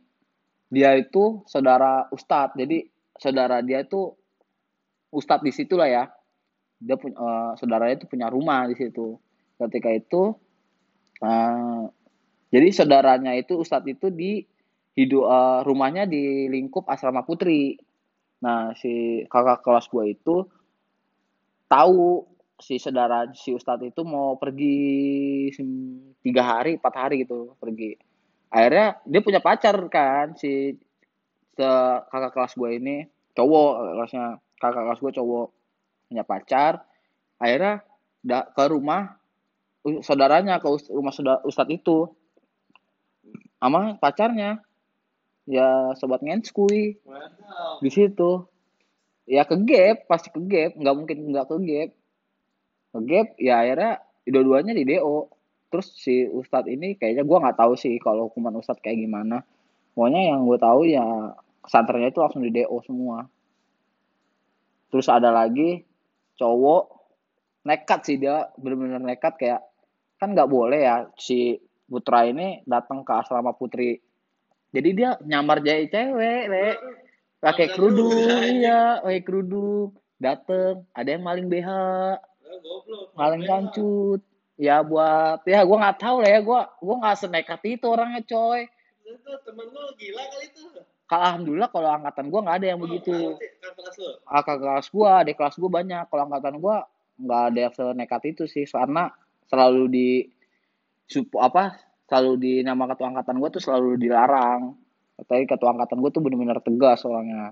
Dia 0.67 0.99
itu 0.99 1.47
saudara 1.47 2.11
ustadz 2.11 2.59
jadi 2.59 2.83
saudara 3.15 3.63
dia 3.63 3.83
itu 3.83 4.11
ustadz 5.11 5.43
di 5.43 5.51
situ 5.51 5.75
lah 5.75 5.89
ya. 5.91 6.03
Dia 6.77 6.95
punya 6.95 7.17
uh, 7.17 7.51
saudaranya 7.57 7.99
itu 7.99 8.07
punya 8.07 8.29
rumah 8.29 8.69
di 8.69 8.75
situ. 8.77 9.17
Ketika 9.57 9.89
itu 9.89 10.37
uh, 11.25 11.89
jadi 12.53 12.67
saudaranya 12.71 13.35
itu 13.35 13.59
ustadz 13.59 13.87
itu 13.87 14.07
di 14.11 14.45
hidup 14.97 15.23
uh, 15.29 15.61
rumahnya 15.61 16.09
di 16.09 16.49
lingkup 16.49 16.87
asrama 16.89 17.21
putri 17.21 17.77
Nah, 18.43 18.77
si 18.77 19.25
kakak 19.25 19.65
kelas 19.65 19.89
gue 19.89 20.13
itu 20.13 20.35
tahu 21.65 22.23
si 22.57 22.77
saudara 22.81 23.29
si 23.33 23.53
ustadz 23.53 23.85
itu 23.85 24.01
mau 24.05 24.37
pergi 24.37 25.49
tiga 26.21 26.43
hari, 26.45 26.77
empat 26.77 26.93
hari 26.93 27.25
gitu 27.25 27.57
pergi. 27.57 27.97
Akhirnya 28.53 29.01
dia 29.03 29.21
punya 29.25 29.41
pacar 29.41 29.75
kan 29.89 30.37
si 30.37 30.77
kakak 31.57 32.31
kelas 32.37 32.53
gue 32.53 32.69
ini 32.77 32.95
cowok 33.33 33.71
kelasnya 33.97 34.25
kakak 34.61 34.83
kelas 34.85 35.01
gue 35.01 35.11
cowok 35.17 35.47
punya 36.13 36.23
pacar. 36.23 36.73
Akhirnya 37.41 37.81
ke 38.53 38.63
rumah 38.69 39.17
saudaranya 40.05 40.61
ke 40.61 40.67
rumah 40.93 41.13
saudara 41.13 41.41
ustadz 41.41 41.73
itu 41.73 42.05
sama 43.57 43.97
pacarnya. 43.97 44.61
Ya 45.47 45.95
sobat 45.95 46.19
ngenskui 46.19 46.99
di 47.79 47.89
situ. 47.89 48.43
Ya 49.27 49.43
ke 49.47 49.55
gap 49.63 50.07
pasti 50.07 50.31
ke 50.31 50.39
gap 50.43 50.71
nggak 50.75 50.95
mungkin 50.95 51.17
nggak 51.31 51.47
ke 51.47 51.55
gap 51.63 51.89
ke 52.91 52.99
gap 53.03 53.27
ya 53.39 53.63
akhirnya 53.63 53.91
dua-duanya 54.27 54.75
di 54.75 54.83
do 54.87 55.31
terus 55.67 55.91
si 55.99 56.23
ustadz 56.23 56.71
ini 56.71 56.95
kayaknya 56.95 57.27
gue 57.27 57.37
nggak 57.43 57.59
tahu 57.59 57.75
sih 57.75 57.99
kalau 57.99 58.31
hukuman 58.31 58.55
ustadz 58.59 58.83
kayak 58.83 59.03
gimana. 59.03 59.43
Pokoknya 59.95 60.31
yang 60.35 60.47
gue 60.47 60.57
tahu 60.59 60.81
ya 60.87 61.35
pesantrennya 61.63 62.11
itu 62.11 62.19
langsung 62.23 62.43
di 62.43 62.51
do 62.51 62.79
semua. 62.83 63.27
Terus 64.87 65.07
ada 65.11 65.31
lagi 65.31 65.83
cowok 66.39 66.83
nekat 67.67 67.99
sih 68.07 68.15
dia 68.19 68.47
benar-benar 68.55 69.03
nekat. 69.03 69.35
Kayak 69.35 69.61
kan 70.19 70.31
nggak 70.31 70.47
boleh 70.47 70.79
ya 70.79 70.95
si 71.19 71.59
putra 71.87 72.27
ini 72.27 72.61
datang 72.67 73.01
ke 73.01 73.11
asrama 73.15 73.55
putri. 73.55 74.03
Jadi 74.75 74.89
dia 74.93 75.15
nyamar 75.23 75.63
jadi 75.63 75.87
cewek 75.87 76.43
le 76.51 76.67
pakai 77.39 77.71
kerudung 77.71 78.13
iya 78.43 78.99
pakai 79.01 79.23
kerudung. 79.23 79.95
Dateng 80.19 80.83
ada 80.91 81.09
yang 81.09 81.23
maling 81.23 81.47
BH 81.47 81.69
maling 83.15 83.43
kancut 83.47 84.21
ya 84.57 84.81
buat 84.81 85.45
ya 85.45 85.61
gue 85.61 85.77
nggak 85.77 85.99
tahu 86.01 86.17
lah 86.25 86.29
ya 86.33 86.39
gue 86.41 86.61
gue 86.81 86.95
nggak 86.97 87.17
senekat 87.17 87.61
itu 87.65 87.85
orangnya 87.87 88.21
coy. 88.27 88.67
Temen 89.07 89.65
lu 89.71 89.83
gila 89.95 90.23
kali 90.27 90.45
itu. 90.51 90.63
Alhamdulillah 91.07 91.71
kalau 91.71 91.89
angkatan 91.95 92.27
gue 92.27 92.39
nggak 92.43 92.57
ada 92.59 92.67
yang 92.67 92.79
oh, 92.79 92.83
begitu. 92.83 93.15
Kakak 94.27 94.57
kelas 94.59 94.87
gue, 94.91 95.07
ada 95.07 95.31
kelas 95.31 95.55
gue 95.55 95.69
banyak. 95.71 96.03
Kalau 96.11 96.23
angkatan 96.27 96.55
gue 96.59 96.75
nggak 97.23 97.41
ada 97.47 97.59
yang 97.63 97.73
senekat 97.73 98.21
itu 98.35 98.43
sih, 98.43 98.67
karena 98.67 99.07
selalu 99.47 99.83
di 99.87 100.09
apa 101.39 101.87
selalu 102.07 102.33
di 102.39 102.53
nama 102.63 102.87
ketua 102.87 103.11
angkatan 103.11 103.35
gue 103.39 103.49
tuh 103.59 103.63
selalu 103.63 103.99
dilarang. 103.99 104.75
Tapi 105.17 105.43
ketua 105.49 105.75
angkatan 105.75 105.99
gue 105.99 106.11
tuh 106.13 106.21
bener-bener 106.23 106.59
tegas 106.63 107.03
orangnya. 107.03 107.51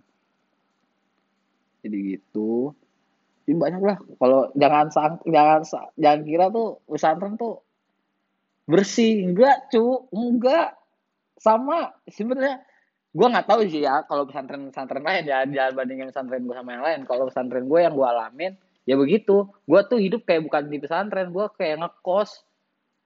Jadi 1.83 1.97
gitu. 2.15 2.71
Jadi 3.45 3.53
banyak 3.57 3.81
lah. 3.83 3.97
Kalau 3.99 4.41
jangan 4.55 4.85
sang 4.89 5.13
jangan 5.27 5.61
jangan 5.99 6.21
kira 6.23 6.45
tuh 6.49 6.81
pesantren 6.87 7.35
tuh 7.35 7.61
bersih. 8.65 9.27
Enggak 9.27 9.69
cu. 9.69 10.07
Enggak. 10.15 10.77
Sama 11.37 11.93
sebenarnya. 12.07 12.63
Gue 13.15 13.31
nggak 13.31 13.47
tahu 13.47 13.63
sih 13.71 13.79
ya 13.79 14.03
kalau 14.11 14.27
pesantren 14.27 14.67
pesantren 14.67 14.99
lain 14.99 15.23
ya 15.23 15.47
jangan 15.47 15.71
bandingin 15.71 16.11
pesantren 16.11 16.43
gue 16.43 16.55
sama 16.55 16.69
yang 16.75 16.83
lain. 16.83 16.99
Kalau 17.07 17.23
pesantren 17.31 17.65
gue 17.67 17.79
yang 17.79 17.95
gue 17.95 18.07
alamin 18.07 18.53
ya 18.87 18.95
begitu. 18.99 19.51
Gue 19.67 19.81
tuh 19.87 19.99
hidup 19.99 20.23
kayak 20.27 20.47
bukan 20.47 20.67
di 20.67 20.77
pesantren. 20.79 21.31
Gue 21.31 21.47
kayak 21.55 21.79
ngekos 21.81 22.43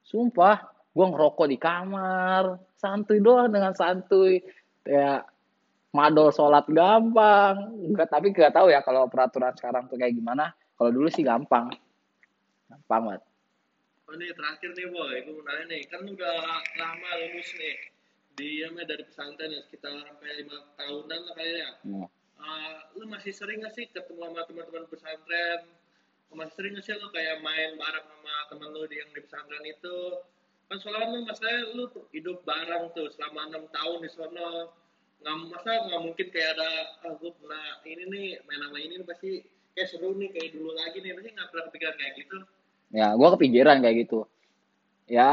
sumpah 0.10 0.66
gue 0.90 1.06
ngerokok 1.06 1.48
di 1.48 1.58
kamar. 1.62 2.58
Santuy 2.82 3.22
doang 3.22 3.54
dengan 3.54 3.78
santuy. 3.78 4.42
Ya 4.84 5.22
madol 5.94 6.34
sholat 6.34 6.66
gampang. 6.66 7.78
Enggak 7.86 8.10
tapi 8.10 8.34
nggak 8.34 8.54
tahu 8.58 8.74
ya 8.74 8.82
kalau 8.82 9.06
peraturan 9.06 9.54
sekarang 9.54 9.86
tuh 9.86 10.02
kayak 10.02 10.18
gimana. 10.18 10.50
Kalau 10.74 10.90
dulu 10.90 11.08
sih 11.14 11.22
gampang. 11.22 11.70
Gampang 12.68 13.02
banget. 13.14 13.22
Oh 14.10 14.18
nih 14.18 14.34
terakhir 14.34 14.74
nih 14.74 14.88
boy. 14.90 15.16
Gue 15.30 15.34
mau 15.38 15.44
nanya 15.46 15.64
nih. 15.70 15.82
Kan 15.86 16.02
udah 16.10 16.36
lama 16.82 17.10
lulus 17.22 17.50
nih. 17.62 17.78
Diamnya 18.40 18.88
dari 18.88 19.04
pesantren 19.06 19.52
ya 19.52 19.62
sekitar 19.68 19.94
sampai 19.94 20.32
lima 20.42 20.58
tahunan 20.80 21.20
lah 21.28 21.34
kayaknya. 21.36 21.70
Hmm. 21.84 22.08
uh, 22.40 22.80
lu 22.96 23.04
masih 23.12 23.36
sering 23.36 23.60
gak 23.60 23.76
sih 23.76 23.92
ketemu 23.92 24.32
sama 24.32 24.48
teman-teman 24.48 24.88
pesantren 24.88 25.60
masih 26.38 26.54
sering 26.54 26.76
sih 26.86 26.94
lu 26.94 27.10
kayak 27.10 27.42
main 27.42 27.74
bareng 27.74 28.06
sama 28.06 28.36
teman 28.54 28.70
lu 28.70 28.86
yang 28.90 29.10
di 29.10 29.22
pesantren 29.26 29.66
itu? 29.66 29.98
Kan 30.70 30.78
soalnya 30.78 31.10
lu 31.10 31.26
masalahnya 31.26 31.64
lu 31.74 31.86
hidup 32.14 32.46
bareng 32.46 32.94
tuh 32.94 33.10
selama 33.18 33.50
enam 33.50 33.66
tahun 33.74 34.06
di 34.06 34.10
sono. 34.14 34.70
Nggak 35.20 35.36
masa 35.52 35.72
nggak 35.90 36.02
mungkin 36.06 36.28
kayak 36.30 36.50
ada 36.56 36.70
ah 37.04 37.14
gue 37.18 37.32
pernah 37.34 37.66
ini 37.84 38.04
nih 38.08 38.28
main 38.46 38.62
sama 38.62 38.78
ini 38.78 38.94
pasti 39.04 39.42
kayak 39.74 39.88
seru 39.90 40.14
nih 40.16 40.30
kayak 40.30 40.54
dulu 40.54 40.70
lagi 40.78 40.98
nih. 41.02 41.12
Pasti 41.18 41.30
nggak 41.34 41.48
pernah 41.50 41.64
kepikiran 41.74 41.96
kayak 41.98 42.14
gitu. 42.22 42.38
Ya 42.94 43.08
gue 43.18 43.30
kepikiran 43.34 43.78
kayak 43.82 43.96
gitu. 44.06 44.20
Ya 45.10 45.32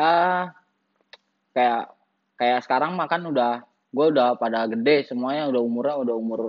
kayak 1.52 1.92
kayak 2.40 2.60
sekarang 2.64 2.96
makan 2.96 3.36
udah 3.36 3.60
gue 3.92 4.06
udah 4.16 4.40
pada 4.40 4.64
gede 4.64 5.04
semuanya 5.04 5.52
udah 5.52 5.60
umurnya 5.60 5.96
udah 6.00 6.16
umur 6.16 6.40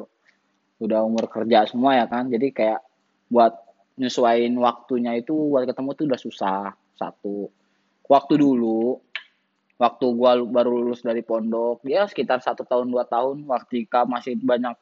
udah 0.79 0.99
umur 1.03 1.27
kerja 1.27 1.67
semua 1.67 1.99
ya 1.99 2.07
kan. 2.07 2.31
Jadi 2.31 2.55
kayak 2.55 2.79
buat 3.27 3.66
nyesuaiin 3.97 4.53
waktunya 4.61 5.17
itu 5.17 5.33
buat 5.33 5.65
ketemu 5.65 5.89
tuh 5.97 6.05
udah 6.05 6.21
susah 6.21 6.59
satu. 6.93 7.49
Waktu 8.07 8.33
dulu 8.39 9.01
waktu 9.77 10.05
gua 10.17 10.41
baru 10.41 10.81
lulus 10.81 11.05
dari 11.05 11.21
pondok 11.21 11.85
ya 11.85 12.09
sekitar 12.09 12.41
satu 12.41 12.65
tahun 12.65 12.89
dua 12.89 13.05
tahun 13.05 13.45
waktu 13.45 13.85
masih 14.09 14.41
banyak 14.41 14.73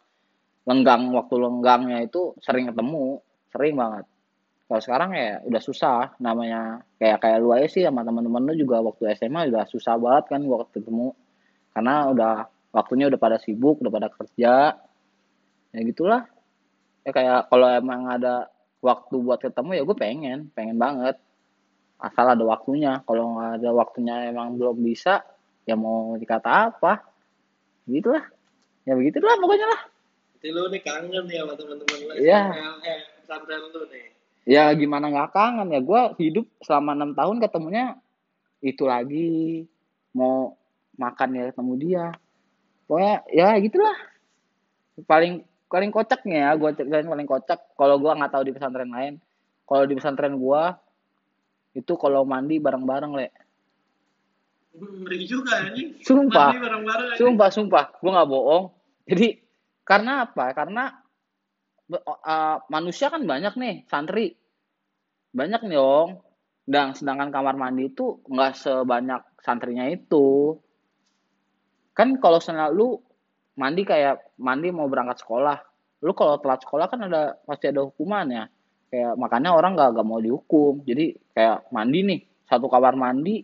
lenggang 0.64 1.12
waktu 1.12 1.36
lenggangnya 1.36 2.00
itu 2.08 2.36
sering 2.40 2.72
ketemu 2.72 3.20
sering 3.52 3.76
banget. 3.76 4.06
Kalau 4.66 4.82
sekarang 4.82 5.14
ya 5.14 5.46
udah 5.46 5.62
susah 5.62 6.18
namanya 6.18 6.82
kayak 6.98 7.22
kayak 7.22 7.38
lu 7.38 7.54
aja 7.54 7.68
sih 7.70 7.84
sama 7.86 8.02
teman-teman 8.02 8.50
lu 8.50 8.54
juga 8.58 8.82
waktu 8.82 9.14
SMA 9.14 9.54
udah 9.54 9.64
susah 9.70 9.96
banget 10.00 10.24
kan 10.32 10.42
gua 10.44 10.66
ketemu. 10.70 11.14
Karena 11.76 12.08
udah 12.12 12.34
waktunya 12.72 13.08
udah 13.12 13.20
pada 13.20 13.38
sibuk 13.40 13.80
udah 13.84 13.92
pada 13.94 14.08
kerja 14.12 14.76
ya 15.76 15.80
gitulah. 15.84 16.24
Ya 17.06 17.12
kayak 17.14 17.52
kalau 17.52 17.68
emang 17.70 18.10
ada 18.10 18.50
waktu 18.86 19.16
buat 19.18 19.42
ketemu 19.42 19.82
ya 19.82 19.84
gue 19.84 19.98
pengen 19.98 20.40
pengen 20.54 20.78
banget. 20.78 21.18
Asal 21.98 22.38
ada 22.38 22.44
waktunya. 22.46 23.02
Kalau 23.10 23.34
nggak 23.40 23.52
ada 23.64 23.70
waktunya 23.74 24.16
emang 24.30 24.54
belum 24.62 24.78
bisa 24.86 25.26
ya 25.66 25.74
mau 25.74 26.14
dikata 26.14 26.70
apa? 26.70 27.02
Gitulah 27.90 28.22
ya 28.86 28.94
begitulah 28.94 29.34
pokoknya 29.42 29.68
lah. 29.68 29.82
Jadi 30.38 30.50
lu 30.54 30.70
nih 30.70 30.82
kangen 30.86 31.24
nih 31.26 31.38
sama 31.42 31.54
teman-teman 31.58 31.98
lu 32.06 32.14
Iya. 32.22 32.42
eh 32.86 33.00
pesantren 33.18 33.66
lu 33.74 33.82
nih. 33.90 34.06
Ya 34.46 34.70
gimana 34.78 35.10
nggak 35.10 35.34
kangen 35.34 35.74
ya 35.74 35.82
gue 35.82 36.02
hidup 36.22 36.46
selama 36.62 36.94
enam 36.94 37.18
tahun 37.18 37.42
ketemunya 37.42 37.98
itu 38.62 38.86
lagi. 38.86 39.66
Mau 40.14 40.54
makan 41.02 41.30
ya 41.34 41.44
ketemu 41.50 41.74
dia. 41.82 42.06
Pokoknya 42.86 43.16
ya 43.34 43.58
gitulah. 43.58 43.98
Paling 45.10 45.44
paling 45.66 45.92
kocaknya 45.92 46.38
ya 46.46 46.52
gue 46.56 46.70
ceritain 46.78 47.10
paling 47.10 47.28
kocak 47.28 47.60
kalau 47.74 47.98
gue 47.98 48.12
nggak 48.12 48.32
tahu 48.32 48.44
di 48.46 48.54
pesantren 48.54 48.92
lain 48.92 49.14
kalau 49.66 49.84
di 49.90 49.94
pesantren 49.98 50.38
gue 50.38 50.64
itu 51.76 51.94
kalau 52.00 52.24
mandi 52.24 52.62
bareng-bareng 52.62 53.14
le 53.14 53.30
Ngeri 54.76 55.24
juga 55.24 55.72
ini. 55.72 56.04
Sumpah. 56.04 56.52
Mandi 56.52 56.60
bareng-bareng. 56.68 57.08
aja. 57.16 57.20
sumpah 57.20 57.50
sumpah 57.52 57.86
gue 57.96 58.12
nggak 58.12 58.30
bohong 58.30 58.66
jadi 59.08 59.28
karena 59.86 60.26
apa 60.28 60.46
karena 60.52 60.84
uh, 61.94 62.58
manusia 62.68 63.14
kan 63.14 63.24
banyak 63.24 63.54
nih 63.56 63.76
santri 63.86 64.34
banyak 65.32 65.62
nih 65.68 65.78
dong 65.78 66.26
dan 66.66 66.98
sedangkan 66.98 67.30
kamar 67.30 67.56
mandi 67.56 67.94
itu 67.94 68.26
nggak 68.26 68.58
sebanyak 68.58 69.22
santrinya 69.46 69.86
itu 69.86 70.58
kan 71.94 72.18
kalau 72.18 72.42
misalnya 72.42 72.74
lu 72.74 72.98
mandi 73.56 73.82
kayak 73.88 74.36
mandi 74.40 74.70
mau 74.72 74.88
berangkat 74.88 75.24
sekolah. 75.24 75.58
Lu 76.04 76.12
kalau 76.14 76.38
telat 76.44 76.62
sekolah 76.62 76.86
kan 76.92 77.08
ada 77.08 77.40
pasti 77.48 77.72
ada 77.72 77.82
hukumannya 77.88 78.52
kayak 78.92 79.18
makanya 79.18 79.52
orang 79.56 79.74
nggak 79.76 79.90
nggak 79.96 80.08
mau 80.08 80.20
dihukum. 80.22 80.84
Jadi 80.86 81.16
kayak 81.36 81.72
mandi 81.72 82.00
nih 82.06 82.20
satu 82.46 82.70
kamar 82.70 82.96
mandi 82.96 83.42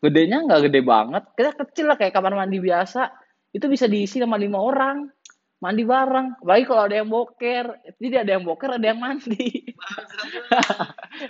gedenya 0.00 0.44
nggak 0.44 0.68
gede 0.68 0.80
banget. 0.82 1.22
Kita 1.36 1.50
kecil 1.54 1.86
lah 1.88 1.96
kayak 1.96 2.12
kamar 2.12 2.34
mandi 2.36 2.58
biasa. 2.60 3.12
Itu 3.52 3.70
bisa 3.72 3.88
diisi 3.88 4.20
sama 4.20 4.36
lima 4.36 4.60
orang. 4.60 5.08
Mandi 5.56 5.88
bareng. 5.88 6.44
Apalagi 6.44 6.64
kalau 6.68 6.82
ada 6.84 6.96
yang 7.00 7.08
boker. 7.08 7.64
Jadi 7.96 8.16
ada 8.20 8.30
yang 8.36 8.44
boker 8.44 8.76
ada 8.76 8.86
yang 8.92 9.00
mandi 9.00 9.64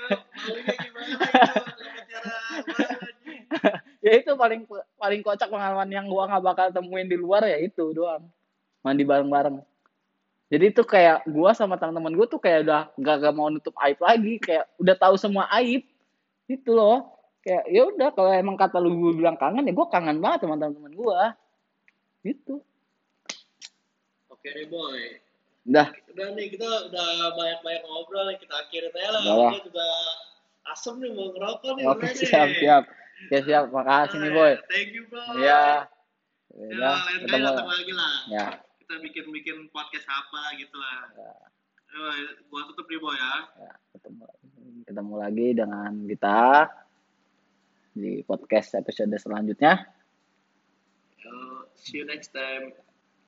lu. 0.06 0.18
Maunya 0.26 0.74
gimana 0.82 1.10
itu? 1.14 1.32
Dapat 1.78 2.04
cara 2.10 2.30
apaan? 2.62 3.12
ya 4.04 4.12
itu 4.22 4.25
paling 4.36 4.62
paling 5.00 5.20
kocak 5.24 5.48
pengalaman 5.48 5.88
yang 5.90 6.06
gua 6.06 6.30
nggak 6.30 6.44
bakal 6.44 6.66
temuin 6.70 7.08
di 7.08 7.18
luar 7.18 7.42
ya 7.48 7.58
itu 7.58 7.92
doang. 7.96 8.24
Mandi 8.84 9.02
bareng-bareng. 9.02 9.58
Jadi 10.46 10.64
itu 10.70 10.82
kayak 10.86 11.26
gua 11.26 11.50
sama 11.56 11.74
teman-teman 11.74 12.14
gua 12.14 12.26
tuh 12.30 12.38
kayak 12.38 12.68
udah 12.68 12.82
nggak 12.94 13.16
nggak 13.18 13.34
mau 13.34 13.50
nutup 13.50 13.74
aib 13.82 13.98
lagi. 13.98 14.38
Kayak 14.38 14.70
udah 14.78 14.94
tahu 14.94 15.14
semua 15.18 15.50
aib. 15.58 15.82
Itu 16.46 16.76
loh. 16.76 17.10
Kayak 17.42 17.64
ya 17.66 17.82
udah 17.90 18.08
kalau 18.14 18.30
emang 18.30 18.54
kata 18.54 18.78
lu 18.78 18.94
gua 18.94 19.12
bilang 19.16 19.36
kangen 19.40 19.66
ya 19.66 19.74
gua 19.74 19.88
kangen 19.90 20.22
banget 20.22 20.46
sama 20.46 20.54
teman-teman 20.54 20.92
gua. 20.94 21.34
Gitu. 22.22 22.62
Oke 24.30 24.48
deh 24.54 24.68
boy. 24.70 25.18
udah. 25.66 25.90
Udah 26.14 26.26
nih 26.38 26.46
kita 26.54 26.68
udah 26.92 27.08
banyak-banyak 27.34 27.82
ngobrol 27.82 28.24
nih. 28.30 28.38
Kita 28.38 28.54
akhirin 28.54 28.94
aja 28.94 29.10
lah. 29.18 29.50
Juga 29.58 29.88
asem 30.70 30.94
nih 30.98 31.10
mau 31.14 31.30
ngerokok 31.34 31.70
nih. 31.78 31.84
oke 31.90 32.06
nih. 32.06 32.26
siap 32.26 32.84
siap 33.16 33.30
ya 33.32 33.38
siap 33.42 33.64
makasih 33.70 34.18
nih 34.20 34.30
boy 34.30 34.52
Thank 34.68 34.90
you 34.92 35.04
bro. 35.08 35.22
ya 35.38 35.88
Ya, 36.56 36.72
kali 36.72 37.20
ketemu 37.20 37.44
datang 37.44 37.68
lagi 37.68 37.92
lah. 37.92 38.14
ya 38.32 38.46
Kita 38.80 38.94
bikin-bikin 38.96 39.68
podcast 39.68 40.08
apa 40.08 40.56
gitu 40.56 40.72
lah. 40.72 41.04
Ya. 41.12 41.32
Gua 42.48 42.64
tutup 42.64 42.88
nih 42.88 42.96
boy 42.96 43.12
ya. 43.12 43.34
Ya, 43.60 43.72
ketemu 43.92 44.24
ketemu 44.88 45.14
lagi 45.20 45.46
dengan 45.52 45.90
kita 46.08 46.38
di 47.92 48.24
podcast 48.24 48.72
episode 48.72 49.12
selanjutnya 49.16 49.84
Yo, 51.20 51.32
see 51.74 52.00
you 52.00 52.06
next 52.06 52.32
time. 52.32 52.72